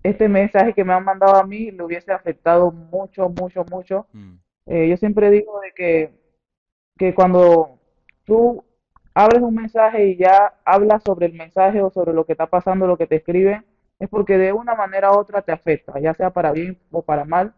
este 0.03 0.29
mensaje 0.29 0.73
que 0.73 0.83
me 0.83 0.93
han 0.93 1.03
mandado 1.05 1.35
a 1.37 1.45
mí 1.45 1.71
le 1.71 1.83
hubiese 1.83 2.11
afectado 2.13 2.71
mucho, 2.71 3.29
mucho, 3.29 3.65
mucho. 3.71 4.07
Mm, 4.13 4.35
Eh, 4.67 4.89
yo 4.89 4.97
siempre 4.97 5.29
digo 5.31 5.59
de 5.61 5.71
que, 5.73 6.11
que 6.97 7.13
cuando 7.13 7.79
tú 8.25 8.63
abres 9.13 9.41
un 9.41 9.55
mensaje 9.55 10.07
y 10.07 10.17
ya 10.17 10.53
hablas 10.65 11.03
sobre 11.03 11.27
el 11.27 11.33
mensaje 11.33 11.81
o 11.81 11.89
sobre 11.91 12.13
lo 12.13 12.25
que 12.25 12.33
está 12.33 12.47
pasando, 12.47 12.87
lo 12.87 12.97
que 12.97 13.07
te 13.07 13.17
escriben, 13.17 13.65
es 13.99 14.09
porque 14.09 14.37
de 14.37 14.53
una 14.53 14.75
manera 14.75 15.11
u 15.11 15.15
otra 15.19 15.41
te 15.41 15.51
afecta, 15.51 15.99
ya 15.99 16.13
sea 16.13 16.31
para 16.31 16.51
bien 16.51 16.77
o 16.91 17.01
para 17.03 17.25
mal. 17.25 17.53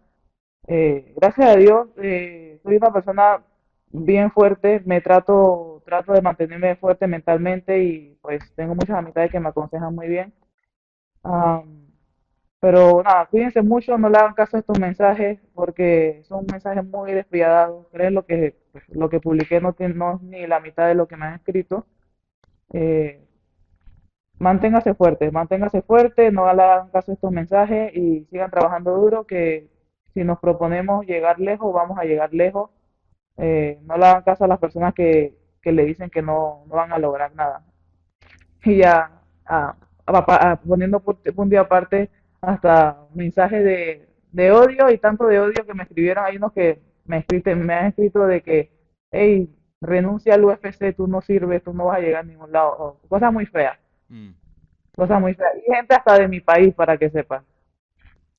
Eh, 0.68 1.14
gracias 1.16 1.50
a 1.50 1.56
Dios, 1.58 1.88
eh, 1.98 2.60
soy 2.64 2.78
una 2.78 2.92
persona 2.94 3.44
bien 3.92 4.32
fuerte, 4.32 4.82
me 4.86 5.02
trato, 5.02 5.82
trato 5.86 6.14
de 6.14 6.22
mantenerme 6.22 6.76
fuerte 6.76 7.08
mentalmente 7.08 7.84
y 7.84 8.18
pues 8.22 8.54
tengo 8.56 8.76
muchas 8.76 8.98
amistades 8.98 9.32
que 9.32 9.40
me 9.40 9.50
aconsejan 9.50 9.96
muy 9.96 10.08
bien. 10.08 10.34
Am, 11.24 11.88
pero 12.60 13.04
nada, 13.04 13.28
cuídense 13.28 13.62
mucho, 13.62 13.98
no 13.98 14.10
le 14.10 14.18
hagan 14.18 14.34
caso 14.34 14.58
a 14.58 14.60
estos 14.62 14.80
mensajes 14.80 15.40
porque 15.54 16.22
son 16.26 16.46
mensajes 16.52 16.86
muy 16.86 17.14
despiadados. 17.14 17.88
Creen 17.92 18.16
lo 18.16 18.26
que, 18.26 18.56
pues, 18.72 18.84
lo 18.90 19.10
que 19.10 19.20
publiqué 19.20 19.62
no 19.62 19.76
no 19.96 20.16
es 20.16 20.22
ni 20.24 20.48
la 20.48 20.60
mitad 20.60 20.88
de 20.88 20.96
lo 20.96 21.08
que 21.08 21.18
me 21.18 21.26
han 21.28 21.36
escrito. 21.36 21.86
Eh, 22.74 23.22
manténgase 24.40 24.94
fuerte, 24.96 25.32
manténgase 25.32 25.82
fuerte, 25.82 26.32
no 26.32 26.52
le 26.54 26.62
hagan 26.64 26.90
caso 26.92 27.12
a 27.12 27.16
estos 27.16 27.32
mensajes 27.32 27.96
y 27.96 28.26
sigan 28.26 28.52
trabajando 28.52 28.96
duro, 28.98 29.26
que 29.26 29.70
si 30.14 30.24
nos 30.24 30.40
proponemos 30.40 31.06
llegar 31.06 31.40
lejos, 31.40 31.74
vamos 31.74 31.98
a 32.00 32.04
llegar 32.06 32.34
lejos. 32.34 32.70
Eh, 33.38 33.80
no 33.84 33.98
le 33.98 34.06
hagan 34.06 34.24
caso 34.24 34.44
a 34.44 34.48
las 34.48 34.60
personas 34.60 34.94
que, 34.94 35.36
que 35.62 35.72
le 35.72 35.86
dicen 35.86 36.10
que 36.10 36.22
no, 36.22 36.64
no 36.68 36.76
van 36.76 36.92
a 36.92 36.98
lograr 37.00 37.34
nada. 37.36 37.64
Y 38.64 38.78
ya, 38.78 39.12
a- 39.46 39.76
a- 40.06 40.52
a- 40.52 40.56
poniendo 40.62 41.02
un 41.36 41.50
día 41.50 41.62
aparte, 41.62 42.10
hasta 42.42 42.98
mensajes 43.14 43.64
de, 43.64 44.08
de 44.32 44.52
odio 44.52 44.90
y 44.90 44.98
tanto 44.98 45.26
de 45.28 45.40
odio 45.40 45.66
que 45.66 45.74
me 45.74 45.84
escribieron, 45.84 46.26
hay 46.26 46.38
unos 46.38 46.54
que 46.54 46.80
me, 47.06 47.20
escriten, 47.20 47.66
me 47.66 47.74
han 47.74 47.88
escrito 47.88 48.26
de 48.26 48.42
que, 48.42 48.72
hey, 49.12 49.50
renuncia 49.82 50.34
al 50.36 50.44
UFC, 50.46 50.94
tú 50.96 51.08
no 51.08 51.22
sirves, 51.22 51.64
tú 51.64 51.74
no 51.74 51.86
vas 51.86 51.98
a 51.98 52.02
llegar 52.02 52.22
a 52.22 52.28
ningún 52.28 52.52
lado, 52.52 52.76
o 52.78 53.08
cosas 53.08 53.32
muy 53.32 53.46
feas, 53.46 53.78
mm. 54.10 54.32
cosas 54.96 55.22
muy 55.22 55.34
feas. 55.34 55.52
Y 55.68 55.74
gente 55.74 55.96
hasta 55.96 56.18
de 56.20 56.28
mi 56.28 56.42
país, 56.42 56.74
para 56.74 56.98
que 56.98 57.10
sepa. 57.10 57.44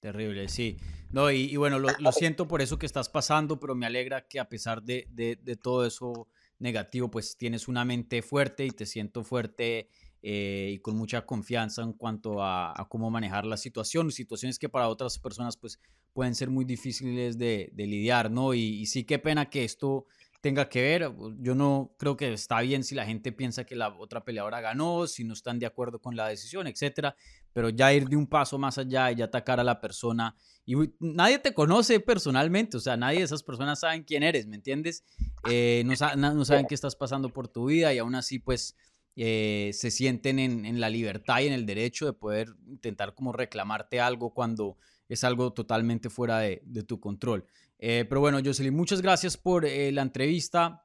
Terrible, 0.01 0.49
sí. 0.49 0.77
No, 1.11 1.31
y, 1.31 1.57
bueno, 1.57 1.79
lo, 1.79 1.89
siento 2.13 2.47
por 2.47 2.61
eso 2.61 2.79
que 2.79 2.87
estás 2.87 3.09
pasando, 3.09 3.59
pero 3.59 3.75
me 3.75 3.87
alegra 3.87 4.27
que 4.29 4.39
a 4.39 4.49
pesar 4.49 4.83
de, 4.83 5.07
de- 5.11 5.57
todo 5.57 5.87
eso 5.87 6.29
negativo, 6.59 7.11
pues 7.11 7.37
tienes 7.37 7.69
una 7.69 7.85
mente 7.85 8.21
fuerte 8.21 8.67
y 8.67 8.71
te 8.71 8.85
siento 8.85 9.25
fuerte 9.25 9.89
eh, 10.23 10.73
y 10.75 10.79
con 10.81 10.97
mucha 10.97 11.25
confianza 11.25 11.83
en 11.83 11.93
cuanto 11.93 12.43
a, 12.43 12.79
a 12.79 12.89
cómo 12.89 13.11
manejar 13.11 13.47
la 13.47 13.57
situación, 13.57 14.11
situaciones 14.11 14.59
que 14.59 14.69
para 14.69 14.89
otras 14.89 15.19
personas 15.19 15.57
pues 15.57 15.79
pueden 16.13 16.35
ser 16.35 16.51
muy 16.51 16.65
difíciles 16.65 17.39
de, 17.39 17.71
de 17.73 17.87
lidiar, 17.87 18.31
¿no? 18.31 18.53
Y, 18.53 18.61
y 18.61 18.87
sí, 18.87 19.05
qué 19.05 19.19
pena 19.19 19.49
que 19.49 19.65
esto 19.65 20.07
tenga 20.41 20.69
que 20.69 20.83
ver. 20.83 21.13
Yo 21.41 21.55
no 21.55 21.95
creo 21.99 22.17
que 22.17 22.33
está 22.33 22.61
bien 22.61 22.85
si 22.85 22.95
la 22.95 23.05
gente 23.05 23.33
piensa 23.33 23.65
que 23.65 23.77
la 23.77 23.89
otra 23.97 24.25
peleadora 24.25 24.61
ganó, 24.61 25.07
si 25.07 25.25
no 25.25 25.33
están 25.33 25.59
de 25.59 25.67
acuerdo 25.67 26.01
con 26.01 26.17
la 26.17 26.29
decisión, 26.29 26.67
etcétera 26.67 27.17
pero 27.59 27.71
ya 27.71 27.93
ir 27.93 28.09
de 28.09 28.17
un 28.17 28.29
paso 28.29 28.57
más 28.57 28.79
allá 28.79 29.11
y 29.11 29.21
atacar 29.21 29.59
a 29.59 29.65
la 29.65 29.81
persona. 29.81 30.37
Y 30.65 30.77
nadie 31.01 31.41
te 31.41 31.55
conoce 31.55 31.99
personalmente, 31.99 32.77
o 32.77 32.81
sea, 32.81 32.97
nadie 32.97 33.19
de 33.19 33.25
esas 33.25 33.43
personas 33.43 33.81
saben 33.81 34.05
quién 34.05 34.23
eres, 34.23 34.47
¿me 34.47 34.55
entiendes? 34.55 35.03
Eh, 35.51 35.83
no 35.85 36.45
saben 36.45 36.67
qué 36.69 36.75
estás 36.77 36.95
pasando 36.95 37.31
por 37.31 37.49
tu 37.49 37.67
vida 37.67 37.93
y 37.93 37.99
aún 37.99 38.15
así, 38.15 38.39
pues, 38.39 38.77
eh, 39.17 39.71
se 39.73 39.91
sienten 39.91 40.39
en, 40.39 40.67
en 40.67 40.79
la 40.79 40.89
libertad 40.89 41.41
y 41.41 41.49
en 41.49 41.53
el 41.53 41.67
derecho 41.67 42.07
de 42.07 42.13
poder 42.13 42.55
intentar 42.69 43.15
como 43.17 43.33
reclamarte 43.33 44.01
algo 44.01 44.33
cuando 44.33 44.77
es 45.09 45.25
algo 45.25 45.53
totalmente 45.53 46.11
fuera 46.11 46.39
de, 46.39 46.63
de 46.65 46.83
tu 46.83 47.01
control. 47.01 47.47
Eh, 47.79 48.05
pero 48.09 48.21
bueno, 48.21 48.41
Jocelyn, 48.45 48.75
muchas 48.75 49.01
gracias 49.01 49.37
por 49.37 49.65
eh, 49.65 49.93
la 49.93 50.03
entrevista 50.03 50.85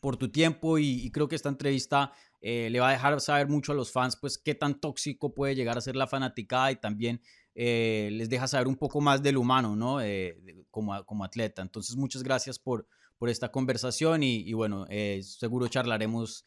por 0.00 0.16
tu 0.16 0.30
tiempo 0.30 0.78
y, 0.78 1.10
creo 1.10 1.28
que 1.28 1.36
esta 1.36 1.48
entrevista 1.48 2.12
eh, 2.40 2.68
le 2.70 2.80
va 2.80 2.88
a 2.88 2.92
dejar 2.92 3.20
saber 3.20 3.48
mucho 3.48 3.72
a 3.72 3.74
los 3.74 3.92
fans 3.92 4.16
pues 4.16 4.38
qué 4.38 4.54
tan 4.54 4.80
tóxico 4.80 5.34
puede 5.34 5.54
llegar 5.54 5.76
a 5.76 5.80
ser 5.80 5.96
la 5.96 6.06
fanaticada 6.06 6.72
y 6.72 6.76
también 6.76 7.20
les 7.54 8.30
deja 8.30 8.48
saber 8.48 8.66
un 8.66 8.76
poco 8.76 9.02
más 9.02 9.22
del 9.22 9.36
humano, 9.36 9.76
¿no? 9.76 9.98
Como, 10.70 11.04
como 11.04 11.22
atleta. 11.22 11.60
Entonces 11.60 11.96
muchas 11.96 12.22
gracias 12.22 12.58
por, 12.58 12.86
por 13.18 13.28
esta 13.28 13.52
conversación 13.52 14.22
y, 14.22 14.50
bueno, 14.54 14.86
seguro 15.20 15.68
charlaremos 15.68 16.46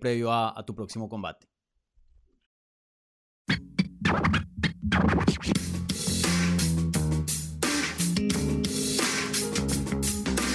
previo 0.00 0.32
a, 0.32 0.58
a 0.58 0.66
tu 0.66 0.74
próximo 0.74 1.08
combate. 1.08 1.46